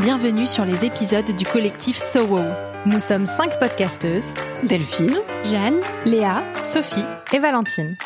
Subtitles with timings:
[0.00, 2.40] Bienvenue sur les épisodes du collectif SOWO.
[2.86, 4.32] Nous sommes cinq podcasteuses
[4.62, 7.96] Delphine, Jeanne, Léa, Sophie et Valentine.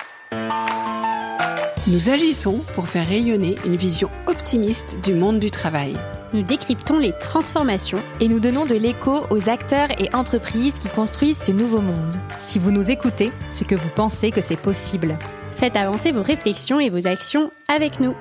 [1.86, 5.94] Nous agissons pour faire rayonner une vision optimiste du monde du travail.
[6.32, 11.44] Nous décryptons les transformations et nous donnons de l'écho aux acteurs et entreprises qui construisent
[11.44, 12.14] ce nouveau monde.
[12.40, 15.16] Si vous nous écoutez, c'est que vous pensez que c'est possible.
[15.52, 18.16] Faites avancer vos réflexions et vos actions avec nous.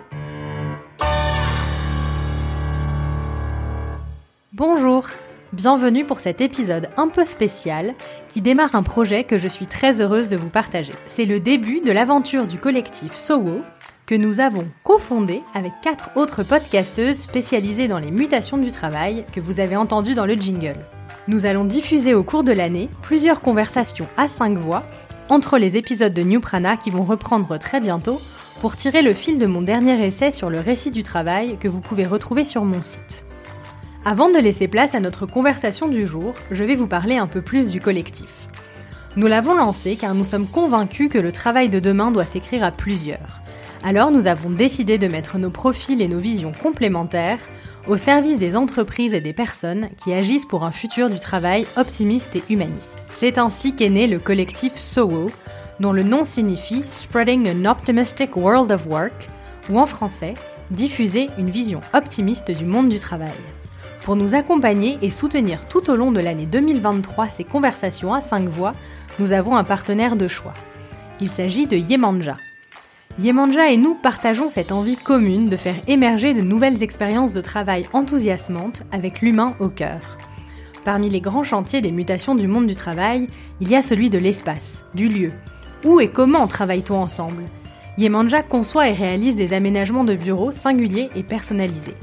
[4.56, 5.08] Bonjour,
[5.52, 7.96] bienvenue pour cet épisode un peu spécial
[8.30, 10.94] qui démarre un projet que je suis très heureuse de vous partager.
[11.08, 13.62] C'est le début de l'aventure du collectif SOWO
[14.06, 19.40] que nous avons cofondé avec quatre autres podcasteuses spécialisées dans les mutations du travail que
[19.40, 20.86] vous avez entendues dans le jingle.
[21.28, 24.84] Nous allons diffuser au cours de l'année plusieurs conversations à cinq voix
[25.30, 28.22] entre les épisodes de New Prana qui vont reprendre très bientôt
[28.62, 31.82] pour tirer le fil de mon dernier essai sur le récit du travail que vous
[31.82, 33.26] pouvez retrouver sur mon site.
[34.06, 37.42] Avant de laisser place à notre conversation du jour, je vais vous parler un peu
[37.42, 38.50] plus du collectif.
[39.16, 42.72] Nous l'avons lancé car nous sommes convaincus que le travail de demain doit s'écrire à
[42.72, 43.42] plusieurs.
[43.82, 47.40] Alors nous avons décidé de mettre nos profils et nos visions complémentaires
[47.88, 52.36] au service des entreprises et des personnes qui agissent pour un futur du travail optimiste
[52.36, 52.98] et humaniste.
[53.08, 55.32] C'est ainsi qu'est né le collectif SOWO,
[55.80, 59.30] dont le nom signifie Spreading an Optimistic World of Work,
[59.70, 60.34] ou en français,
[60.72, 63.32] diffuser une vision optimiste du monde du travail.
[64.04, 68.50] Pour nous accompagner et soutenir tout au long de l'année 2023 ces conversations à cinq
[68.50, 68.74] voix,
[69.18, 70.54] nous avons un partenaire de choix.
[71.22, 72.36] Il s'agit de Yemanja.
[73.18, 77.88] Yemanja et nous partageons cette envie commune de faire émerger de nouvelles expériences de travail
[77.94, 80.18] enthousiasmantes avec l'humain au cœur.
[80.84, 83.30] Parmi les grands chantiers des mutations du monde du travail,
[83.62, 85.32] il y a celui de l'espace, du lieu.
[85.86, 87.44] Où et comment travaille-t-on ensemble?
[87.98, 91.96] Yemanja conçoit et réalise des aménagements de bureaux singuliers et personnalisés.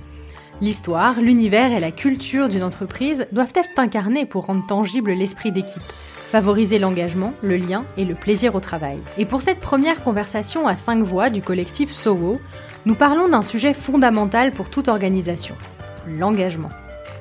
[0.62, 5.82] L'histoire, l'univers et la culture d'une entreprise doivent être incarnés pour rendre tangible l'esprit d'équipe,
[5.82, 8.98] favoriser l'engagement, le lien et le plaisir au travail.
[9.16, 12.38] Et pour cette première conversation à cinq voix du collectif SOWO,
[12.84, 15.54] nous parlons d'un sujet fondamental pour toute organisation,
[16.06, 16.70] l'engagement.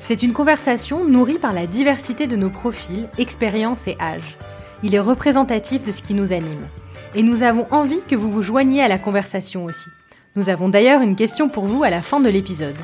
[0.01, 4.37] C'est une conversation nourrie par la diversité de nos profils, expériences et âges.
[4.83, 6.67] Il est représentatif de ce qui nous anime.
[7.15, 9.89] Et nous avons envie que vous vous joigniez à la conversation aussi.
[10.35, 12.75] Nous avons d'ailleurs une question pour vous à la fin de l'épisode.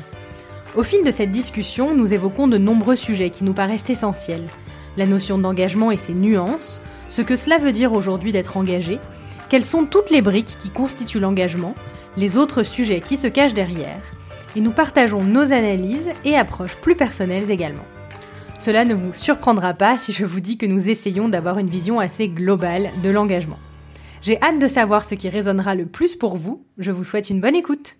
[0.76, 4.46] Au fil de cette discussion, nous évoquons de nombreux sujets qui nous paraissent essentiels.
[4.98, 8.98] La notion d'engagement et ses nuances, ce que cela veut dire aujourd'hui d'être engagé,
[9.48, 11.74] quelles sont toutes les briques qui constituent l'engagement,
[12.18, 14.02] les autres sujets qui se cachent derrière,
[14.54, 17.86] et nous partageons nos analyses et approches plus personnelles également.
[18.58, 22.00] Cela ne vous surprendra pas si je vous dis que nous essayons d'avoir une vision
[22.00, 23.58] assez globale de l'engagement.
[24.20, 27.40] J'ai hâte de savoir ce qui résonnera le plus pour vous, je vous souhaite une
[27.40, 27.96] bonne écoute.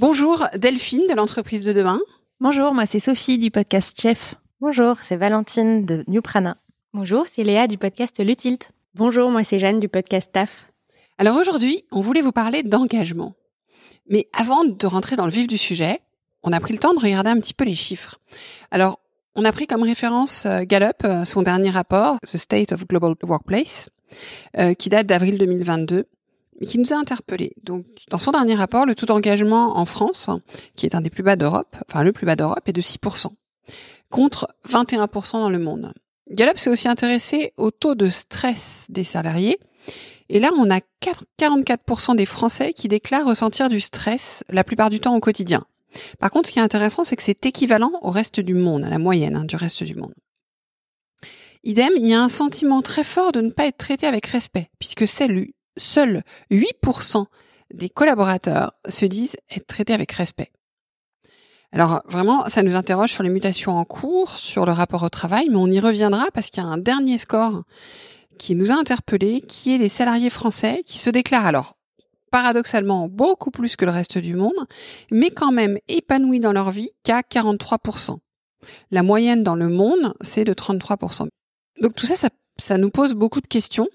[0.00, 2.00] Bonjour Delphine de l'entreprise de demain.
[2.40, 4.34] Bonjour, moi c'est Sophie du podcast Chef.
[4.62, 6.56] Bonjour, c'est Valentine de New Prana.
[6.94, 8.70] Bonjour, c'est Léa du podcast Le Tilt.
[8.94, 10.72] Bonjour, moi c'est Jeanne du podcast TAF.
[11.18, 13.34] Alors aujourd'hui, on voulait vous parler d'engagement.
[14.08, 16.00] Mais avant de rentrer dans le vif du sujet,
[16.42, 18.20] on a pris le temps de regarder un petit peu les chiffres.
[18.70, 19.00] Alors,
[19.34, 23.16] on a pris comme référence euh, Gallup, euh, son dernier rapport, The State of Global
[23.22, 23.90] Workplace,
[24.56, 26.04] euh, qui date d'avril 2022 mais
[26.66, 27.54] qui nous a interpellés.
[27.62, 30.28] Donc, dans son dernier rapport, le taux d'engagement en France,
[30.76, 33.28] qui est un des plus bas d'Europe, enfin le plus bas d'Europe, est de 6%,
[34.10, 35.92] contre 21% dans le monde.
[36.30, 39.58] Gallup s'est aussi intéressé au taux de stress des salariés.
[40.28, 45.00] Et là, on a 44% des Français qui déclarent ressentir du stress la plupart du
[45.00, 45.66] temps au quotidien.
[46.20, 48.90] Par contre, ce qui est intéressant, c'est que c'est équivalent au reste du monde, à
[48.90, 50.14] la moyenne hein, du reste du monde.
[51.64, 54.70] Idem, il y a un sentiment très fort de ne pas être traité avec respect,
[54.78, 57.24] puisque c'est lui seuls 8%
[57.72, 60.50] des collaborateurs se disent être traités avec respect.
[61.72, 65.48] Alors vraiment, ça nous interroge sur les mutations en cours, sur le rapport au travail,
[65.50, 67.62] mais on y reviendra parce qu'il y a un dernier score
[68.38, 71.76] qui nous a interpellés, qui est les salariés français qui se déclarent alors
[72.30, 74.66] paradoxalement beaucoup plus que le reste du monde,
[75.10, 78.18] mais quand même épanouis dans leur vie qu'à 43%.
[78.90, 81.28] La moyenne dans le monde, c'est de 33%.
[81.80, 82.28] Donc tout ça, ça,
[82.58, 83.88] ça nous pose beaucoup de questions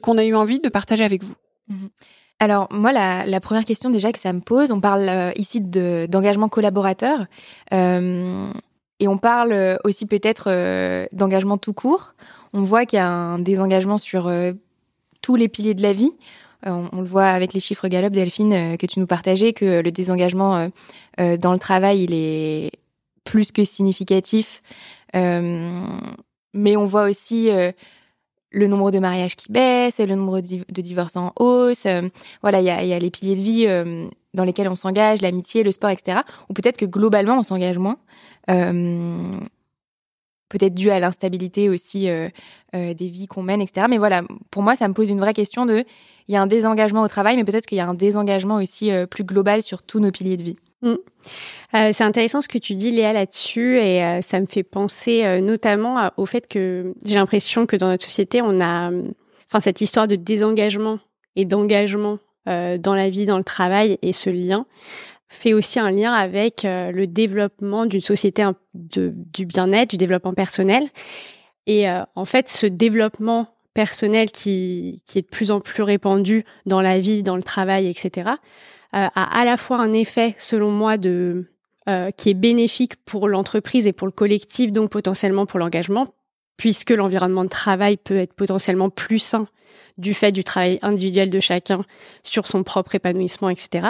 [0.00, 1.34] qu'on a eu envie de partager avec vous
[1.68, 1.90] mhm.
[2.38, 6.48] alors moi, la, première question déjà que ça me pose, on parle euh, ici d'engagement
[6.48, 7.26] collaborateur
[7.72, 8.50] euh,
[8.98, 12.14] et on parle aussi peut-être euh, d'engagement tout court.
[12.52, 14.30] On voit qu'il y a un désengagement sur
[15.22, 16.12] tous les piliers de la vie.
[16.64, 20.68] On, le voit avec les chiffres Gallup, Delphine, que tu nous partageais, que le désengagement
[21.16, 22.72] dans le travail, il est
[23.24, 24.62] plus que significatif.
[25.14, 27.50] mais on voit aussi
[28.50, 31.86] le nombre de mariages qui baisse, le nombre de divorces en hausse.
[31.86, 32.08] Euh,
[32.42, 35.22] voilà, il y a, y a, les piliers de vie euh, dans lesquels on s'engage,
[35.22, 36.20] l'amitié, le sport, etc.
[36.48, 37.98] Ou peut-être que globalement, on s'engage moins.
[38.50, 39.38] Euh,
[40.50, 42.28] peut-être dû à l'instabilité aussi euh,
[42.74, 43.86] euh, des vies qu'on mène, etc.
[43.88, 45.84] Mais voilà, pour moi, ça me pose une vraie question de,
[46.28, 48.90] il y a un désengagement au travail, mais peut-être qu'il y a un désengagement aussi
[48.90, 50.58] euh, plus global sur tous nos piliers de vie.
[50.82, 50.94] Mm.
[51.74, 55.24] Euh, c'est intéressant ce que tu dis, Léa, là-dessus, et euh, ça me fait penser
[55.24, 58.90] euh, notamment au fait que j'ai l'impression que dans notre société, on a,
[59.46, 60.98] enfin, cette histoire de désengagement
[61.36, 64.66] et d'engagement dans la vie, dans le travail, et ce lien
[65.28, 68.44] fait aussi un lien avec le développement d'une société
[68.74, 70.88] de, du bien-être, du développement personnel.
[71.68, 76.98] Et en fait, ce développement personnel qui est de plus en plus répandu dans la
[76.98, 78.30] vie, dans le travail, etc.,
[78.92, 81.46] a à la fois un effet, selon moi, de
[81.88, 86.14] euh, qui est bénéfique pour l'entreprise et pour le collectif, donc potentiellement pour l'engagement,
[86.58, 89.48] puisque l'environnement de travail peut être potentiellement plus sain
[89.96, 91.84] du fait du travail individuel de chacun
[92.22, 93.88] sur son propre épanouissement, etc.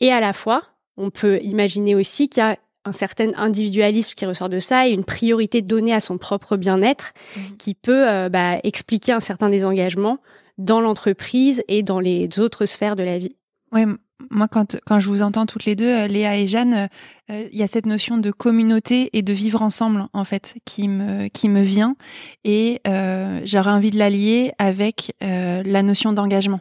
[0.00, 0.62] Et à la fois,
[0.96, 4.92] on peut imaginer aussi qu'il y a un certain individualisme qui ressort de ça et
[4.92, 7.40] une priorité donnée à son propre bien-être mmh.
[7.58, 10.18] qui peut euh, bah, expliquer un certain désengagement
[10.56, 13.36] dans l'entreprise et dans les autres sphères de la vie.
[14.30, 16.86] Moi, quand, quand je vous entends toutes les deux, euh, Léa et Jeanne, euh,
[17.30, 20.88] euh, il y a cette notion de communauté et de vivre ensemble, en fait, qui
[20.88, 21.96] me, qui me vient.
[22.44, 22.80] Et
[23.44, 26.60] j'aurais envie de l'allier avec la notion d'engagement,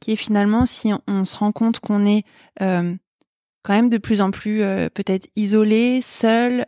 [0.00, 2.24] qui est finalement, si on, se rend compte qu'on est
[2.58, 4.58] quand même de plus en plus
[4.94, 6.66] peut-être isolé, seul,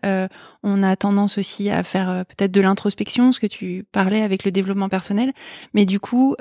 [0.62, 4.50] on a tendance aussi à faire peut-être de l'introspection, ce que tu parlais avec le
[4.50, 5.32] développement personnel.
[5.75, 6.34] Mais du coup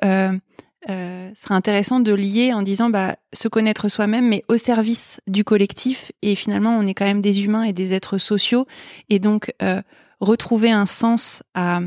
[0.89, 5.44] euh, serait intéressant de lier en disant bah se connaître soi-même mais au service du
[5.44, 8.68] collectif et finalement on est quand même des humains et des êtres sociaux
[9.09, 9.81] et donc euh,
[10.19, 11.79] retrouver un sens à,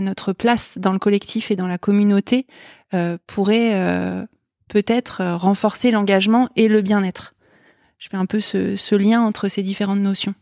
[0.00, 2.46] notre place dans le collectif et dans la communauté
[2.94, 4.24] euh, pourrait euh,
[4.68, 7.34] peut-être renforcer l'engagement et le bien-être.
[7.98, 10.34] Je fais un peu ce, lien entre ces différentes notions.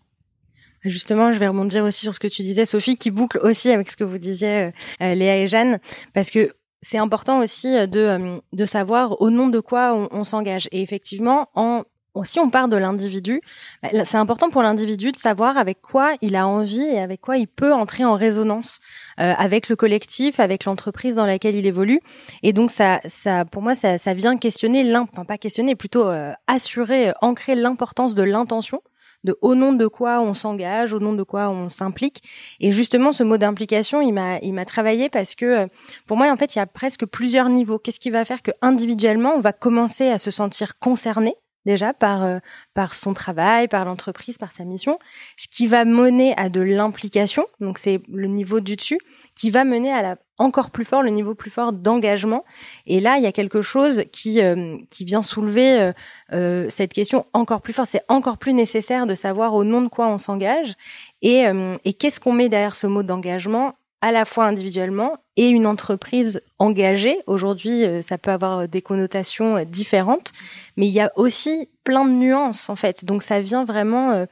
[0.82, 3.90] Justement, je vais rebondir aussi sur ce que tu disais, Sophie, qui boucle aussi avec
[3.90, 4.70] ce que vous disiez,
[5.00, 5.81] Léa et Jeanne,
[6.12, 6.52] parce que
[6.86, 10.68] c'est important aussi euh, de, euh, de savoir au nom de quoi on, s'engage.
[10.70, 11.82] Et effectivement, en
[12.22, 13.42] si on part de l'individu,
[13.82, 17.36] bah, c'est important pour l'individu de savoir avec quoi il a envie et avec quoi
[17.36, 18.78] il peut entrer en résonance
[19.20, 22.00] euh, avec le collectif, avec l'entreprise dans laquelle il évolue.
[22.42, 26.08] Et donc ça, ça, pour moi, ça, ça vient questionner, enfin pas questionner, plutôt
[26.46, 28.80] assurer, ancrer l'importance de l'intention
[29.26, 32.23] de au nom de quoi on s'engage, au nom de quoi on s'implique.
[32.61, 35.67] Et justement, ce mot d'implication, il m'a, il m'a travaillé parce que euh,
[36.06, 37.78] pour moi, en fait, il y a presque plusieurs niveaux.
[37.78, 41.34] Qu'est-ce qui va faire que individuellement, on va commencer à se sentir concerné
[41.67, 42.38] déjà par euh,
[42.73, 44.99] par son travail, par l'entreprise, par sa mission,
[45.37, 47.46] ce qui va mener à de l'implication.
[47.61, 49.00] Donc c'est le niveau du dessus
[49.34, 52.44] qui va mener à la encore plus fort, le niveau plus fort d'engagement.
[52.86, 55.92] Et là, il y a quelque chose qui euh, qui vient soulever euh,
[56.32, 57.86] euh, cette question encore plus fort.
[57.86, 60.74] C'est encore plus nécessaire de savoir au nom de quoi on s'engage
[61.22, 61.44] et
[61.84, 63.74] et qu'est-ce qu'on met derrière ce mot d'engagement?
[64.00, 67.19] À la fois individuellement et une entreprise engagée.
[67.26, 70.32] Aujourd'hui, ça peut avoir des connotations différentes,
[70.76, 73.04] mais il y a aussi plein de nuances en fait.
[73.04, 74.26] Donc ça vient vraiment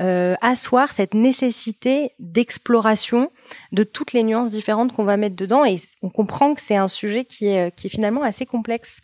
[0.00, 3.30] euh, asseoir cette nécessité d'exploration
[3.72, 6.88] de toutes les nuances différentes qu'on va mettre dedans et on comprend que c'est un
[6.88, 9.00] sujet qui est, qui est finalement assez complexe.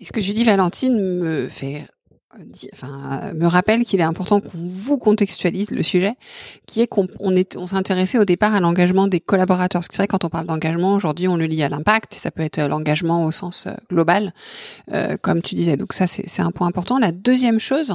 [0.00, 1.86] ce que je dis Valentine me fait
[2.72, 6.14] enfin, me rappelle qu'il est important qu'on vous contextualise le sujet,
[6.66, 9.80] qui est qu'on on est, on s'intéressait au départ à l'engagement des collaborateurs.
[9.80, 12.18] Parce que c'est vrai quand on parle d'engagement aujourd'hui, on le lie à l'impact et
[12.18, 14.32] ça peut être l'engagement au sens euh, global,
[14.92, 15.76] euh, comme tu disais.
[15.76, 16.98] Donc ça, c'est un point important.
[16.98, 17.94] La deuxième chose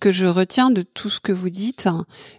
[0.00, 1.88] que je retiens de tout ce que vous dites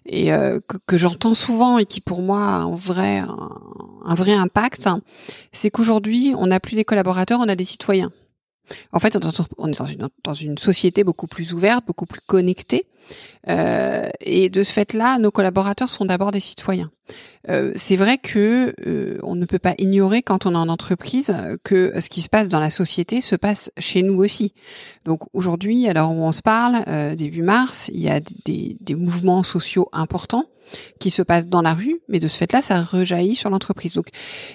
[0.06, 3.24] et euh, que, j'entends souvent et qui pour moi a un vrai
[4.06, 4.88] un, vrai impact,
[5.52, 8.12] c'est qu'aujourd'hui on n'a plus des collaborateurs, on a des citoyens.
[8.92, 9.16] En fait,
[9.58, 9.78] on est
[10.24, 12.86] dans une, société beaucoup plus ouverte, beaucoup plus connectée.
[13.48, 16.92] Euh, et de ce fait-là, nos collaborateurs sont d'abord des citoyens.
[17.50, 21.36] Euh, c'est vrai que euh, on ne peut pas ignorer quand on est en entreprise
[21.64, 24.54] que ce qui se passe dans la société se passe chez nous aussi.
[25.06, 26.84] Donc aujourd'hui, alors où on se parle,
[27.16, 30.46] début mars, il y a des, des mouvements sociaux importants
[31.00, 33.94] qui se passe dans la rue, mais de ce fait-là, ça rejaillit sur l'entreprise.
[33.94, 34.08] Donc,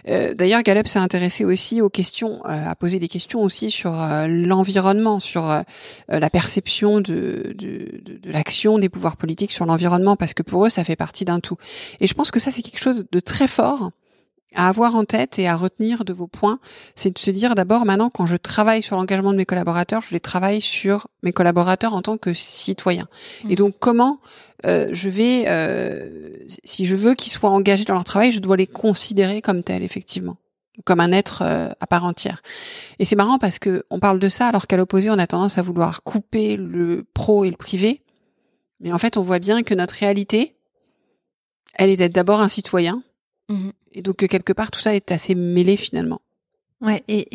[0.09, 4.01] euh, d'ailleurs, Gallup s'est intéressé aussi aux questions, euh, à poser des questions aussi sur
[4.01, 5.63] euh, l'environnement, sur
[6.09, 10.67] la perception de, de, de, de l'action des pouvoirs politiques sur l'environnement, parce que pour
[10.67, 11.57] eux, ça fait partie d'un tout.
[12.01, 13.91] Et je pense que ça, c'est quelque chose de très fort
[14.55, 16.59] à avoir en tête et à retenir de vos points,
[16.97, 20.13] c'est de se dire d'abord maintenant quand je travaille sur l'engagement de mes collaborateurs, je
[20.13, 23.09] les travaille sur mes collaborateurs en tant que citoyens.
[23.49, 23.57] Et mmh.
[23.57, 24.21] donc comment
[24.67, 28.57] euh, je vais, euh, si je veux qu'ils soient engagés dans leur travail, je dois
[28.57, 30.37] les considérer comme tels effectivement.
[30.85, 32.43] comme un être euh, à part entière.
[32.99, 35.59] Et c'est marrant parce que on parle de ça alors qu'à l'opposé, on a tendance
[35.59, 38.03] à vouloir couper le pro et le privé.
[38.81, 40.57] Mais en fait, on voit bien que notre réalité,
[41.75, 43.03] elle est d'être d'abord un citoyen.
[43.51, 43.73] Mhm.
[43.93, 46.21] Et donc, que quelque part, tout ça est assez mêlé finalement.
[46.81, 47.27] Ouais, et,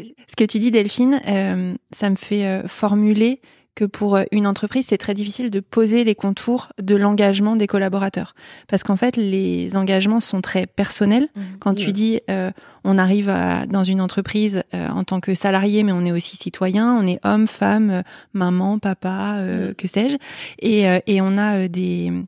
[0.00, 3.40] et ce que tu dis, Delphine, euh, ça me fait euh, formuler
[3.76, 7.68] que pour euh, une entreprise, c'est très difficile de poser les contours de l'engagement des
[7.68, 8.34] collaborateurs.
[8.66, 11.28] Parce qu'en fait, les engagements sont très personnels.
[11.36, 11.44] Mhm.
[11.60, 12.50] Quand tu dis, euh,
[12.82, 16.36] on arrive à- dans une entreprise euh, en tant que salarié, mais on est aussi
[16.36, 20.16] citoyen, on est homme, femme, euh, maman, papa, euh, que sais-je,
[20.58, 22.22] et, euh, et on a euh, des, euh,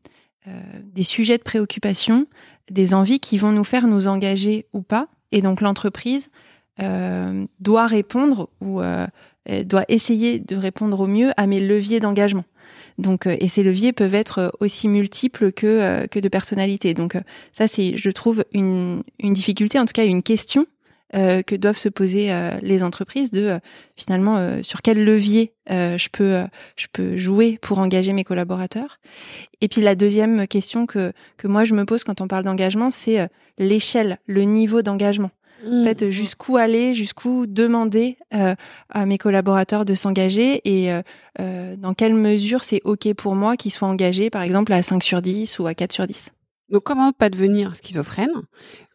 [0.85, 2.27] des sujets de préoccupation,
[2.71, 5.09] des envies qui vont nous faire nous engager ou pas.
[5.33, 6.31] Et donc l'entreprise
[6.81, 9.07] euh, doit répondre ou euh,
[9.49, 12.45] euh, doit essayer de répondre au mieux à mes leviers d'engagement.
[12.99, 16.95] Donc, euh, et ces leviers peuvent être euh, aussi multiples que euh, que de personnalité.
[16.95, 17.21] Donc, euh,
[17.53, 20.67] ça, c'est, je trouve, une une difficulté, en tout cas une question
[21.15, 23.59] euh, que doivent se poser euh, les entreprises de euh,
[23.97, 28.25] finalement euh, sur quel levier euh, je peux euh, je peux jouer pour engager mes
[28.25, 28.99] collaborateurs.
[29.61, 32.91] Et puis la deuxième question que que moi je me pose quand on parle d'engagement,
[32.91, 33.27] c'est euh,
[33.59, 35.31] l'échelle, le niveau d'engagement.
[35.67, 38.55] En fait, jusqu'où aller, jusqu'où demander euh,
[38.89, 40.91] à mes collaborateurs de s'engager et
[41.39, 45.03] euh, dans quelle mesure c'est OK pour moi qu'ils soient engagés, par exemple, à 5
[45.03, 46.31] sur 10 ou à 4 sur 10.
[46.71, 48.31] Donc, comment pas devenir schizophrène?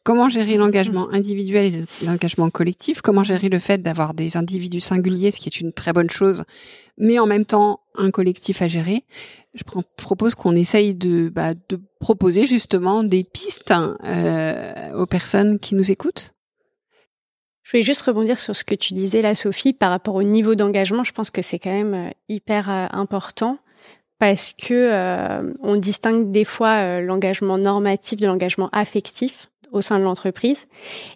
[0.05, 3.01] Comment gérer l'engagement individuel et le- l'engagement collectif?
[3.01, 6.43] Comment gérer le fait d'avoir des individus singuliers, ce qui est une très bonne chose,
[6.99, 9.03] mais en même temps un collectif à gérer?
[9.55, 15.57] Je pr- propose qu'on essaye de, bah, de proposer justement des pistes euh, aux personnes
[15.57, 16.33] qui nous écoutent.
[17.63, 20.53] Je voulais juste rebondir sur ce que tu disais là, Sophie, par rapport au niveau
[20.53, 21.03] d'engagement.
[21.03, 23.57] Je pense que c'est quand même euh, hyper euh, important
[24.19, 29.99] parce que euh, on distingue des fois euh, l'engagement normatif de l'engagement affectif au sein
[29.99, 30.67] de l'entreprise.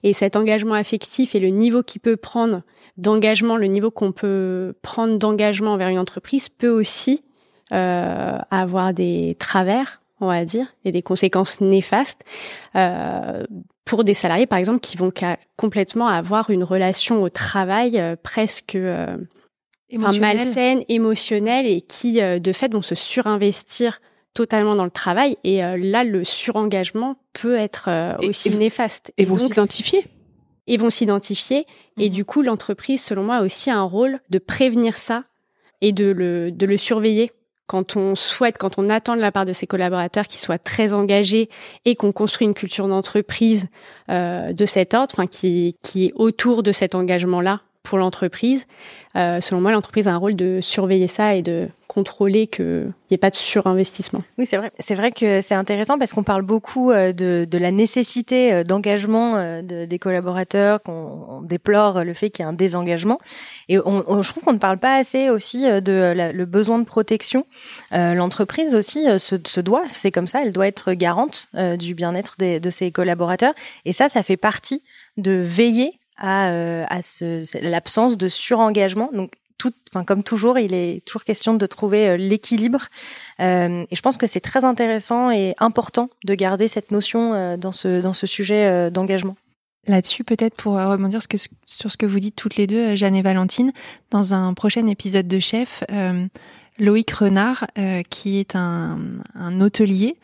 [0.03, 2.61] Et cet engagement affectif et le niveau qu'il peut prendre
[2.97, 7.23] d'engagement, le niveau qu'on peut prendre d'engagement envers une entreprise peut aussi
[7.71, 12.21] euh, avoir des travers, on va dire, et des conséquences néfastes.
[12.75, 13.45] Euh,
[13.85, 15.11] pour des salariés, par exemple, qui vont
[15.55, 18.77] complètement avoir une relation au travail euh, presque
[19.91, 24.01] malsaine, émotionnelle, et qui, de fait, vont se surinvestir
[24.39, 25.37] totalement dans le travail.
[25.43, 29.11] Et euh, là, le surengagement peut être euh, aussi et- néfaste.
[29.17, 30.05] Et vont s'identifier.
[30.65, 31.65] et vont s'identifier.
[31.97, 35.25] Et du coup, l'entreprise, selon moi, a aussi un rôle de prévenir ça
[35.81, 37.33] et de le, de le surveiller.
[37.67, 40.93] Quand on souhaite, quand on attend de la part de ses collaborateurs qu'ils soient très
[40.93, 41.49] engagés
[41.83, 43.67] et qu'on construit une culture d'entreprise
[44.09, 48.67] euh, de cet ordre, enfin qui, qui est autour de cet engagement-là pour l'entreprise,
[49.15, 53.15] euh, selon moi, l'entreprise a un rôle de surveiller ça et de contrôler qu'il n'y
[53.15, 54.21] ait pas de surinvestissement.
[54.37, 54.71] Oui, c'est vrai.
[54.79, 59.61] C'est vrai que c'est intéressant parce qu'on parle beaucoup euh, de, la nécessité euh, d'engagement
[59.63, 63.17] de- des collaborateurs, qu'on on déplore le fait qu'il y ait un désengagement.
[63.69, 67.45] Et je trouve qu'on ne parle pas assez aussi de le besoin de protection.
[67.91, 72.91] L'entreprise aussi se, doit, c'est comme ça, elle doit être garante du bien-être de ses
[72.91, 73.53] collaborateurs.
[73.85, 74.83] Et ça, ça fait partie
[75.17, 76.85] de veiller à, euh,
[77.61, 79.09] l'absence de surengagement.
[79.13, 79.31] Donc
[80.05, 82.87] comme toujours, il est toujours question de trouver euh, l'équilibre.
[83.41, 87.73] Euh, et je pense que c'est très intéressant et important de garder cette notion dans
[87.73, 89.35] ce dans ce sujet d'engagement.
[89.87, 91.21] Là-dessus, peut-être pour rebondir
[91.65, 93.71] sur ce que vous dites toutes les deux, Jeanne et Valentine,
[94.11, 95.83] dans un prochain épisode de Chef,
[96.79, 98.97] Loïc Renard, euh, qui est un,
[99.35, 100.15] un hôtelier,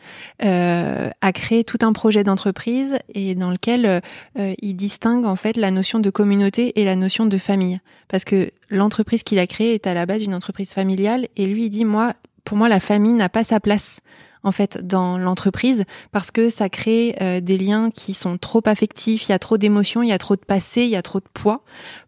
[0.42, 4.00] euh, a créé tout un projet d'entreprise et dans lequel
[4.38, 7.80] euh, il distingue en fait la notion de communauté et la notion de famille.
[8.08, 11.66] Parce que l'entreprise qu'il a créée est à la base une entreprise familiale et lui
[11.66, 14.00] il dit moi, pour moi la famille n'a pas sa place
[14.42, 19.32] en fait dans l'entreprise parce que ça crée des liens qui sont trop affectifs, il
[19.32, 21.26] y a trop d'émotions, il y a trop de passé, il y a trop de
[21.34, 21.62] poids.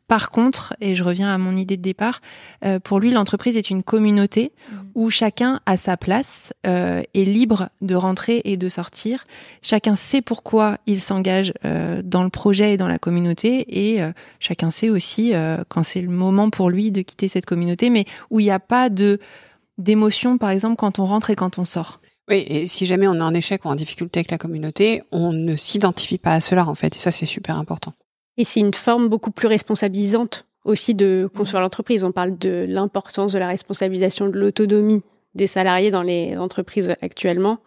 [0.09, 2.23] Par contre, et je reviens à mon idée de départ,
[2.65, 4.53] euh, pour lui l'entreprise est une communauté
[4.95, 9.27] où chacun a sa place, euh, est libre de rentrer et de sortir.
[9.61, 14.11] Chacun sait pourquoi il s'engage euh, dans le projet et dans la communauté et euh,
[14.41, 18.07] chacun sait aussi euh, quand c'est le moment pour lui de quitter cette communauté, mais
[18.31, 19.21] où il n'y a pas de
[19.77, 22.01] d'émotion par exemple quand on rentre et quand on sort.
[22.31, 25.33] Oui, et si jamais on est en échec ou en difficulté avec la communauté, on
[25.33, 27.93] ne s'identifie pas à cela en fait, et ça c'est super important.
[28.39, 32.05] Et c'est une forme beaucoup plus responsabilisante aussi de construire l'entreprise.
[32.05, 35.03] On parle de l'importance de la responsabilisation de l'autonomie
[35.35, 37.59] des salariés dans les entreprises actuellement.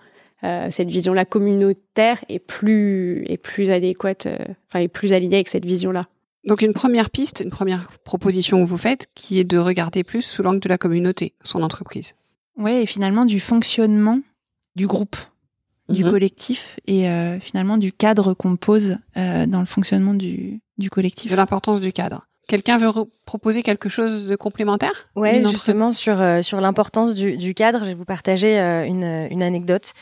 [0.44, 4.38] Euh, cette vision-là communautaire est plus est plus adéquate, euh,
[4.68, 6.08] enfin est plus alignée avec cette vision-là.
[6.48, 10.24] Donc une première piste, une première proposition que vous faites, qui est de regarder plus
[10.24, 12.16] sous l'angle de la communauté, son entreprise.
[12.58, 14.20] Ouais, et finalement du fonctionnement
[14.75, 15.16] du groupe.
[15.89, 16.09] Du Mhm.
[16.11, 21.31] collectif et euh, finalement du cadre qu'on pose euh, dans le fonctionnement du, du collectif.
[21.31, 22.27] De l'importance du cadre.
[22.47, 22.91] Quelqu'un veut
[23.25, 25.07] proposer quelque chose de complémentaire?
[25.15, 29.27] Ouais, justement sur euh, sur l'importance du, du cadre, je vais vous partager euh, une
[29.29, 29.93] une anecdote.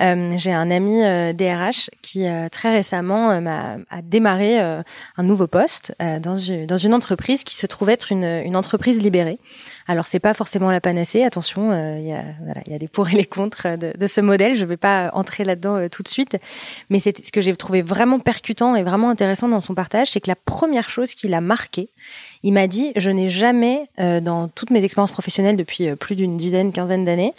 [0.00, 4.82] Euh, J'ai un ami euh, DRH qui euh, très récemment euh, m'a a démarré euh,
[5.16, 8.56] un nouveau poste euh, dans une dans une entreprise qui se trouve être une une
[8.56, 9.38] entreprise libérée.
[9.88, 12.78] Alors c'est pas forcément la panacée, attention, euh, il y a voilà, il y a
[12.78, 14.54] des pour et les contre euh, de, de ce modèle.
[14.54, 16.36] Je vais pas entrer là-dedans euh, tout de suite,
[16.90, 20.20] mais c'est ce que j'ai trouvé vraiment percutant et vraiment intéressant dans son partage, c'est
[20.20, 21.88] que la première chose qui l'a marqué,
[22.42, 26.16] il m'a dit je n'ai jamais euh, dans toutes mes expériences professionnelles depuis euh, plus
[26.16, 27.32] d'une dizaine, quinzaine d'années,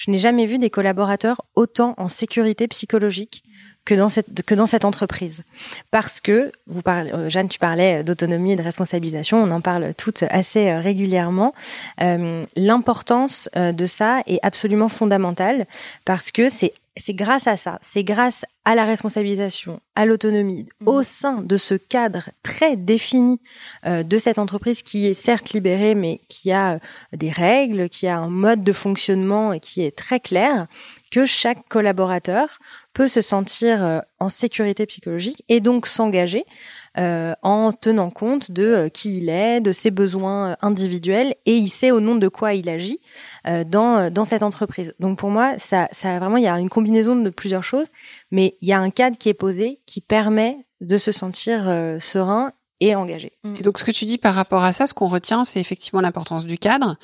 [0.00, 3.44] je n'ai jamais vu des collaborateurs autant en sécurité psychologique
[3.84, 5.42] que dans cette que dans cette entreprise.
[5.90, 9.42] Parce que vous parlez euh, Jeanne tu parlais d'autonomie et de responsabilisation.
[9.42, 11.52] On en parle toutes assez euh, régulièrement.
[12.00, 15.66] Euh, l'importance de ça est absolument fondamentale
[16.06, 21.02] parce que c'est c'est grâce à ça, c'est grâce à la responsabilisation, à l'autonomie, au
[21.02, 23.40] sein de ce cadre très défini
[23.86, 26.78] euh, de cette entreprise qui est certes libérée, mais qui a euh,
[27.12, 30.66] des règles, qui a un mode de fonctionnement et qui est très clair,
[31.10, 32.58] que chaque collaborateur
[32.92, 36.44] peut se sentir euh, en sécurité psychologique et donc s'engager
[36.98, 41.56] euh, en tenant compte de euh, qui il est, de ses besoins euh, individuels et
[41.56, 43.00] il sait au nom de quoi il agit
[43.46, 44.94] euh, dans dans cette entreprise.
[44.98, 47.88] Donc pour moi, ça ça vraiment il y a une combinaison de plusieurs choses,
[48.30, 51.98] mais il y a un cadre qui est posé qui permet de se sentir euh,
[52.00, 53.32] serein et engagé.
[53.58, 56.00] Et donc, ce que tu dis par rapport à ça, ce qu'on retient, c'est effectivement
[56.00, 56.96] l'importance du cadre.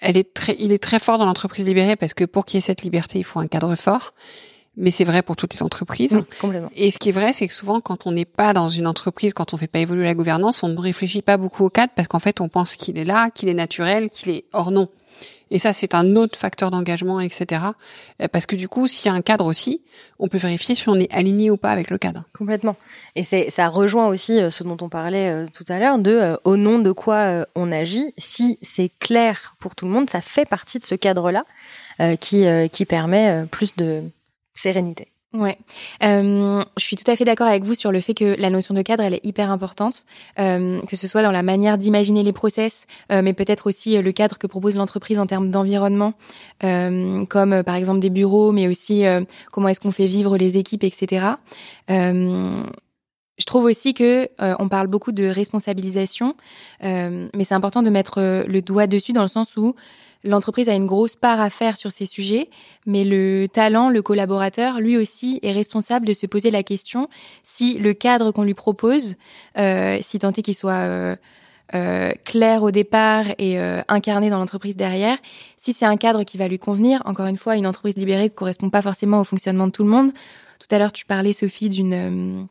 [0.00, 2.58] Elle est très, il est très fort dans l'entreprise libérée parce que pour qu'il y
[2.58, 4.14] ait cette liberté, il faut un cadre fort.
[4.76, 6.14] Mais c'est vrai pour toutes les entreprises.
[6.14, 6.70] Oui, complètement.
[6.74, 9.34] Et ce qui est vrai, c'est que souvent, quand on n'est pas dans une entreprise,
[9.34, 12.08] quand on fait pas évoluer la gouvernance, on ne réfléchit pas beaucoup au cadre parce
[12.08, 14.88] qu'en fait, on pense qu'il est là, qu'il est naturel, qu'il est hors non.
[15.50, 17.60] Et ça, c'est un autre facteur d'engagement, etc.
[18.22, 19.82] Euh, Parce que du coup, s'il y a un cadre aussi,
[20.18, 22.24] on peut vérifier si on est aligné ou pas avec le cadre.
[22.36, 22.74] Complètement.
[23.16, 26.10] Et c'est ça rejoint aussi euh, ce dont on parlait euh, tout à l'heure de
[26.10, 28.14] euh, au nom de quoi on agit.
[28.16, 31.44] Si c'est clair pour tout le monde, ça fait partie de ce cadre-là
[32.00, 34.02] euh, qui euh, qui permet plus de
[34.54, 35.08] sérénité.
[35.34, 35.56] Ouais,
[36.04, 38.74] Euh, je suis tout à fait d'accord avec vous sur le fait que la notion
[38.74, 40.04] de cadre elle est hyper importante,
[40.38, 44.02] euh, que ce soit dans la manière d'imaginer les process, euh, mais peut-être aussi euh,
[44.02, 46.12] le cadre que propose l'entreprise en termes d'environnement,
[46.64, 49.04] euh, comme euh, par exemple des bureaux, mais aussi
[49.50, 51.26] comment est-ce qu'on fait vivre les équipes, etc.
[51.88, 56.36] Je trouve aussi que on parle beaucoup de responsabilisation,
[56.82, 59.74] mais c'est important de mettre le doigt dessus dans le sens où
[60.24, 62.48] l'entreprise a une grosse part à faire sur ces sujets,
[62.86, 67.08] mais le talent, le collaborateur, lui aussi est responsable de se poser la question
[67.42, 69.16] si le cadre qu'on lui propose,
[69.58, 71.16] euh, si tant est qu'il soit euh,
[71.74, 75.16] euh, clair au départ et euh, incarné dans l'entreprise derrière,
[75.56, 77.02] si c'est un cadre qui va lui convenir.
[77.06, 79.88] Encore une fois, une entreprise libérée ne correspond pas forcément au fonctionnement de tout le
[79.88, 80.12] monde.
[80.58, 82.46] Tout à l'heure, tu parlais, Sophie, d'une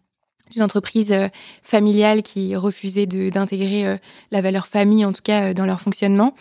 [0.51, 1.27] d'une entreprise euh,
[1.63, 3.97] familiale qui refusait d'intégrer euh,
[4.31, 6.33] la valeur famille, en tout cas euh, dans leur fonctionnement.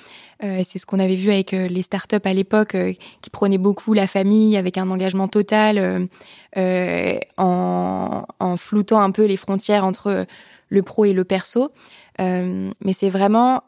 [0.42, 2.74] C'est ce qu'on avait vu avec les startups à l'époque,
[3.20, 6.08] qui prenaient beaucoup la famille avec un engagement total,
[6.56, 10.24] en, en floutant un peu les frontières entre
[10.70, 11.72] le pro et le perso.
[12.18, 13.64] Mais c'est vraiment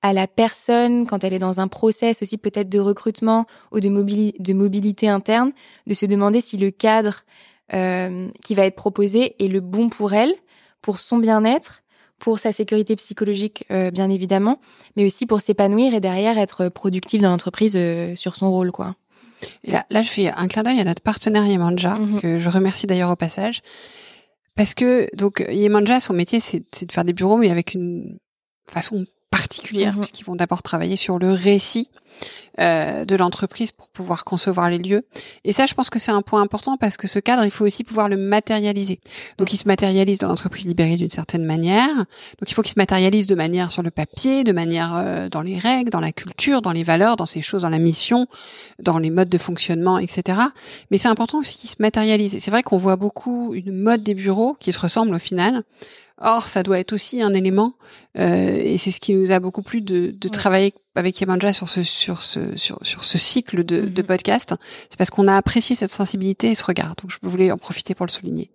[0.00, 4.52] à la personne, quand elle est dans un process aussi peut-être de recrutement ou de
[4.52, 5.52] mobilité interne,
[5.86, 7.24] de se demander si le cadre
[7.74, 10.32] euh, qui va être proposé est le bon pour elle,
[10.82, 11.82] pour son bien-être,
[12.18, 14.60] pour sa sécurité psychologique euh, bien évidemment,
[14.96, 18.94] mais aussi pour s'épanouir et derrière être productive dans l'entreprise euh, sur son rôle quoi.
[19.64, 22.20] Et là, là, je fais un clin d'œil à notre partenaire Yemanja, Mhm.
[22.22, 23.60] que je remercie d'ailleurs au passage.
[24.54, 28.16] Parce que, donc, Yemanja, son métier, c'est de faire des bureaux, mais avec une
[28.66, 30.00] façon particulière, Mhm.
[30.00, 31.90] puisqu'ils vont d'abord travailler sur le récit
[32.58, 35.04] euh, de l'entreprise pour pouvoir concevoir les lieux.
[35.44, 37.66] Et ça, je pense que c'est un point important parce que ce cadre, il faut
[37.66, 39.00] aussi pouvoir le matérialiser.
[39.36, 41.94] Donc, il se matérialise dans l'entreprise libérée d'une certaine manière.
[41.94, 45.42] Donc, il faut qu'il se matérialise de manière sur le papier, de manière euh, dans
[45.42, 48.26] les règles, dans la culture, dans les valeurs, dans ces choses, dans la mission,
[48.82, 50.38] dans les modes de fonctionnement, etc.
[50.90, 52.34] Mais c'est important aussi qu'il se matérialise.
[52.34, 55.62] Et C'est vrai qu'on voit beaucoup une mode des bureaux qui se ressemble au final.
[56.18, 57.74] Or, ça doit être aussi un élément,
[58.18, 61.68] euh, et c'est ce qui nous a beaucoup plu de, de travailler avec Yemanja sur
[61.68, 64.06] ce sur ce sur, sur ce cycle de, de Mhm.
[64.08, 64.54] podcast.
[64.90, 66.94] C'est parce qu'on a apprécié cette sensibilité et ce regard.
[66.96, 68.50] Donc, je voulais en profiter pour le souligner.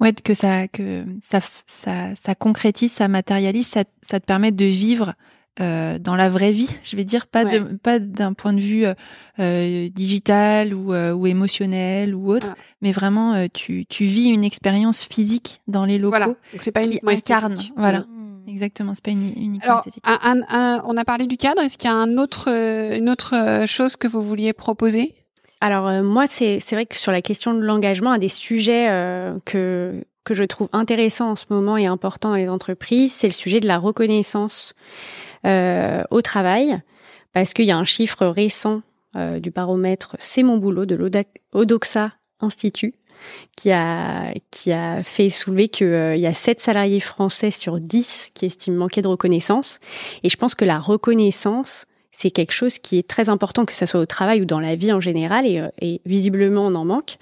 [0.00, 4.64] Ouais, que ça, que ça, ça, ça concrétise, ça matérialise, ça, ça te permet de
[4.64, 5.14] vivre
[5.60, 8.84] euh, dans la vraie vie, je vais dire, pas de, pas d'un point de vue
[8.86, 8.94] euh,
[9.38, 12.58] euh, digital ou, euh, ou émotionnel ou autre, Voilà.
[12.80, 16.26] mais vraiment tu, tu vis une expérience physique dans les locaux Voilà.
[16.26, 17.56] Donc, c'est pas qui incarne.
[17.76, 18.21] Voilà, Mm.
[18.48, 20.04] Exactement, c'est pas uni- uniquement Alors, esthétique.
[20.06, 21.62] un, un- un- on a parlé du cadre.
[21.62, 25.14] Est-ce qu'il y a un autre, euh, une autre euh, chose que vous vouliez proposer?
[25.60, 28.88] Alors euh, moi, c'est c'est vrai que sur la question de l'engagement, un des sujets
[28.90, 33.26] euh, que que je trouve intéressant en ce moment et important dans les entreprises, c'est
[33.28, 34.72] le sujet de la reconnaissance
[35.44, 36.80] euh, au travail,
[37.32, 38.82] parce qu'il y a un chiffre récent
[39.42, 40.94] du baromètre C'est mon boulot de
[41.52, 42.94] l'Odoxa Institut
[43.56, 48.46] qui a qui a fait soulever qu'il y a 7 salariés français sur 10 qui
[48.46, 49.78] estiment manquer de reconnaissance.
[50.22, 53.86] Et je pense que la reconnaissance c'est quelque chose qui est très important, que ce
[53.86, 57.16] soit au travail ou dans la vie en général, et, euh, visiblement on en manque.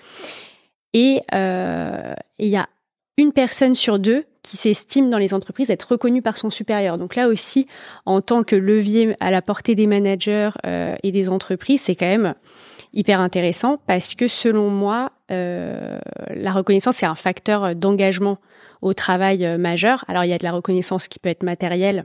[0.97, 2.69] Euh, et il y a
[3.17, 6.99] une personne sur deux qui s'estime dans les entreprises être reconnue par son supérieur.
[6.99, 7.67] Donc là aussi,
[8.07, 12.07] en tant que levier à la portée des managers euh, et des entreprises, c'est quand
[12.07, 12.35] même
[12.93, 18.38] hyper intéressant parce que selon moi, la reconnaissance est un facteur d'engagement
[18.83, 20.05] au travail majeur.
[20.09, 22.05] Alors il y a de la reconnaissance qui peut être matérielle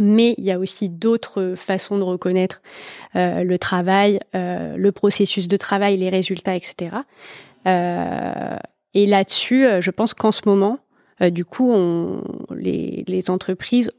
[0.00, 2.62] mais il y a aussi d'autres façons de reconnaître
[3.14, 6.96] euh, le travail, euh, le processus de travail, les résultats, etc.
[7.66, 8.56] Euh,
[8.92, 10.78] et là-dessus, je pense qu'en ce moment,
[11.20, 11.74] du coup,
[12.54, 13.92] les, entreprises,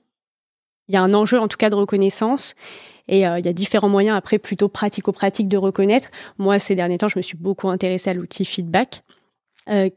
[0.87, 2.55] il y a un enjeu en tout cas de reconnaissance.
[3.07, 6.09] Et il y a différents moyens après plutôt pratico-pratiques de reconnaître.
[6.39, 9.03] Moi, ces derniers temps, je me suis beaucoup intéressée à l'outil feedback.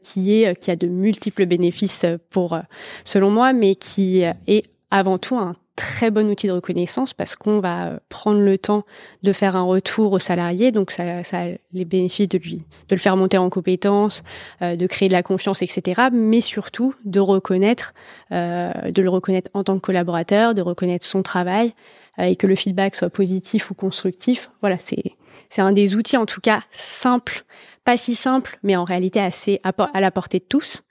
[0.03, 2.57] qui est qui a de multiples bénéfices pour
[3.03, 7.61] selon moi mais qui est avant tout un très bon outil de reconnaissance parce qu'on
[7.61, 8.83] va euh, prendre le temps
[9.23, 12.95] de faire un retour au salarié, donc ça, ça a les bénéfices de lui, de
[12.95, 14.23] le faire monter en compétences,
[14.61, 16.09] euh, de créer de la confiance, etc.
[16.11, 17.93] Mais surtout de reconnaître,
[18.33, 21.73] euh, de le reconnaître en tant que collaborateur, de reconnaître son travail
[22.19, 24.51] et que le feedback soit positif ou constructif.
[24.61, 25.15] Voilà, c'est
[25.49, 27.43] c'est un des outils en tout cas simple,
[27.83, 30.83] pas si simple, mais en réalité assez à la portée de tous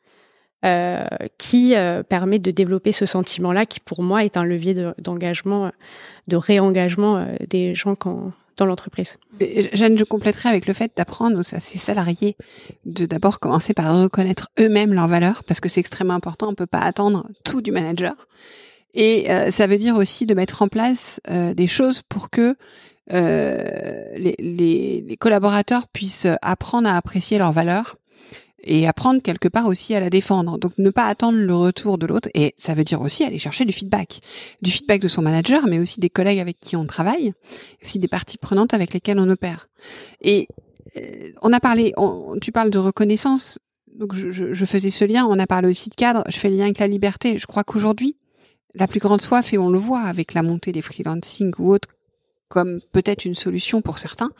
[0.64, 1.04] euh,
[1.38, 5.70] qui euh, permet de développer ce sentiment-là, qui pour moi est un levier d'engagement,
[6.26, 7.94] de, réengagement euh, des gens
[8.56, 9.18] dans l'entreprise.
[9.72, 12.36] Jeanne, je compléterai avec le fait d'apprendre à ces salariés
[12.86, 16.48] de d'abord commencer par reconnaître eux-mêmes leurs valeurs, parce que c'est extrêmement important.
[16.48, 18.16] On peut pas attendre tout du manager.
[18.94, 22.56] Et ça veut dire aussi de mettre en place des choses pour que
[23.10, 27.96] les, les, les, collaborateurs puissent apprendre à apprécier leurs valeurs
[28.64, 30.58] et apprendre quelque part aussi à la défendre.
[30.58, 33.64] Donc ne pas attendre le retour de l'autre et ça veut dire aussi aller chercher
[33.64, 34.20] du feedback,
[34.62, 37.32] du feedback de son manager, mais aussi des collègues avec qui on travaille,
[37.82, 39.68] aussi des parties prenantes avec lesquelles on opère.
[40.20, 40.48] Et
[40.96, 41.94] euh, on a parlé,
[42.40, 43.58] tu parles de reconnaissance,
[43.94, 45.26] donc je, je, faisais ce lien.
[45.28, 46.22] On a parlé aussi de cadre.
[46.28, 47.36] Je fais le lien avec la liberté.
[47.36, 48.16] Je crois qu'aujourd'hui,
[48.74, 51.88] la plus grande soif, et on le voit avec la montée des freelancing ou autres,
[52.48, 54.30] comme peut-être une solution pour certains,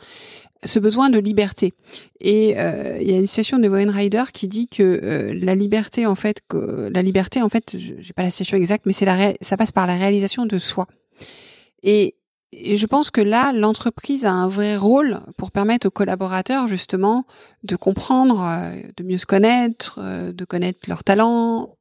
[0.65, 1.73] ce besoin de liberté.
[2.19, 6.05] Et euh, il y a une citation de Rider qui dit que euh, la liberté,
[6.05, 9.33] en fait, que la liberté, en fait, j'ai pas la citation exacte, mais c'est la
[9.41, 10.87] ça passe par la réalisation de soi.
[11.81, 12.15] Et,
[12.51, 17.25] et je pense que là, l'entreprise a un vrai rôle pour permettre aux collaborateurs justement
[17.63, 21.77] de comprendre, euh, de mieux se connaître, de connaître leurs talents,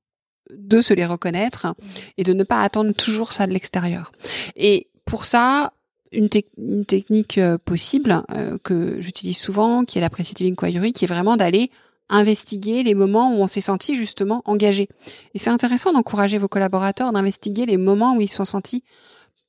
[0.50, 1.74] de se les reconnaître
[2.16, 4.12] et de ne pas attendre toujours ça de l'extérieur.
[4.56, 5.72] Et pour ça,
[6.12, 11.36] une, technique euh, possible euh, que j'utilise souvent, qui est la Inquiry, qui est vraiment
[11.36, 11.70] d'aller
[12.08, 14.88] investiguer les moments où on s'est senti justement engagé.
[15.34, 18.82] Et c'est intéressant d'encourager vos collaborateurs d'investiguer les moments où ils se sont sentis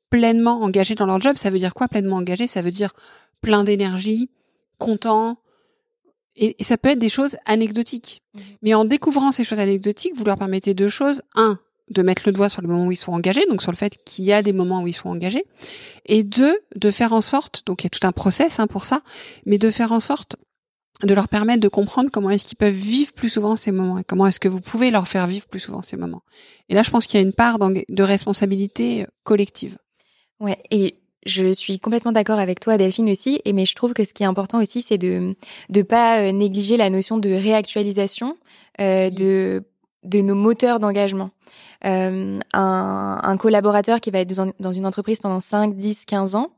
[0.09, 1.37] pleinement engagés dans leur job.
[1.37, 2.93] Ça veut dire quoi pleinement engagé Ça veut dire
[3.41, 4.29] plein d'énergie,
[4.77, 5.37] content.
[6.41, 8.23] Et, et, ça peut être des choses anecdotiques.
[8.33, 8.39] Mmh.
[8.63, 11.21] Mais en découvrant ces choses anecdotiques, vous leur permettez deux choses.
[11.35, 13.77] Un, de mettre le doigt sur le moment où ils sont engagés, donc sur le
[13.77, 15.45] fait qu'il y a des moments où ils sont engagés,
[16.05, 18.85] et deux, de faire en sorte, donc il y a tout un process hein, pour
[18.85, 19.01] ça,
[19.45, 20.35] mais de faire en sorte
[21.03, 24.03] de leur permettre de comprendre comment est-ce qu'ils peuvent vivre plus souvent ces moments et
[24.03, 26.23] comment est-ce que vous pouvez leur faire vivre plus souvent ces moments.
[26.67, 29.77] Et là, je pense qu'il y a une part de responsabilité euh, collective.
[30.41, 33.41] Ouais, et je suis complètement d'accord avec toi, Delphine aussi.
[33.45, 35.35] Et mais je trouve que ce qui est important aussi, c'est de
[35.69, 38.37] de pas euh, négliger la notion de réactualisation
[38.79, 39.63] euh, de
[40.03, 41.31] de nos moteurs d'engagement.
[41.85, 46.51] Euh, un, un, collaborateur qui va être dans, une entreprise pendant 5, 10, 15 ans,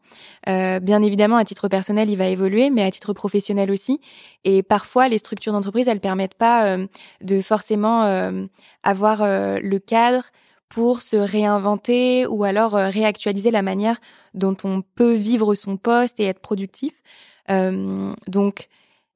[0.50, 4.02] euh, bien évidemment, à titre personnel, il va évoluer, mais à titre professionnel aussi.
[4.44, 6.88] Et parfois, les structures d'entreprise, elles permettent pas euh,
[7.22, 8.46] de forcément euh,
[8.84, 10.24] avoir euh, le cadre
[10.74, 14.00] pour se réinventer ou alors réactualiser la manière
[14.34, 16.94] dont on peut vivre son poste et être productif.
[18.28, 18.70] donc,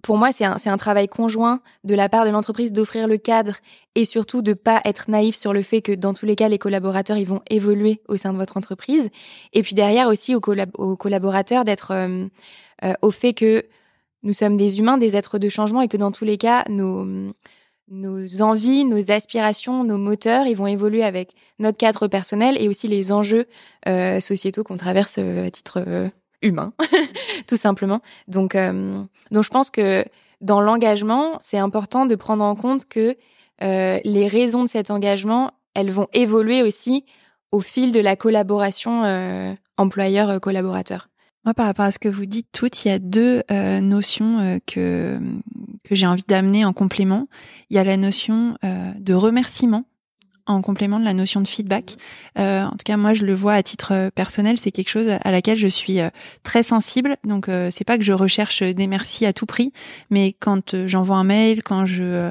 [0.06, 3.56] pour moi, c'est un, un, travail conjoint de la part de l'entreprise d'offrir le cadre
[3.96, 6.60] et surtout de pas être naïf sur le fait que dans tous les cas, les
[6.60, 9.10] collaborateurs, ils vont évoluer au sein de votre entreprise.
[9.54, 10.42] Et puis derrière aussi aux,
[10.78, 12.28] aux collaborateurs d'être euh,
[12.84, 13.66] euh, au fait que
[14.22, 17.34] nous sommes des humains, des êtres de changement et que dans tous les cas, nos,
[17.88, 22.88] nos envies, nos aspirations, nos moteurs, ils vont évoluer avec notre cadre personnel et aussi
[22.88, 23.46] les enjeux
[23.88, 26.74] euh, sociétaux qu'on traverse à titre humain,
[27.48, 28.02] tout simplement.
[28.28, 30.04] Donc, donc je pense que
[30.42, 33.16] dans l'engagement, c'est important de prendre en compte que
[33.62, 37.06] les raisons de cet engagement, elles vont évoluer aussi
[37.52, 39.04] au fil de la collaboration
[39.78, 41.10] employeur-collaborateur.
[41.46, 44.40] Moi, par rapport à ce que vous dites toutes, il y a deux euh, notions
[44.40, 45.20] euh, que,
[45.86, 47.28] que j'ai envie d'amener en complément.
[47.70, 49.86] Il y a la notion euh, de remerciement
[50.48, 51.96] en complément de la notion de feedback.
[52.36, 55.58] en tout cas, moi, je le vois à titre personnel, c'est quelque chose à laquelle
[55.58, 55.98] je suis
[56.44, 57.18] très sensible.
[57.24, 59.74] Donc, c'est pas que je recherche des merci à tout prix,
[60.12, 62.30] mais quand j'envoie un mail, quand je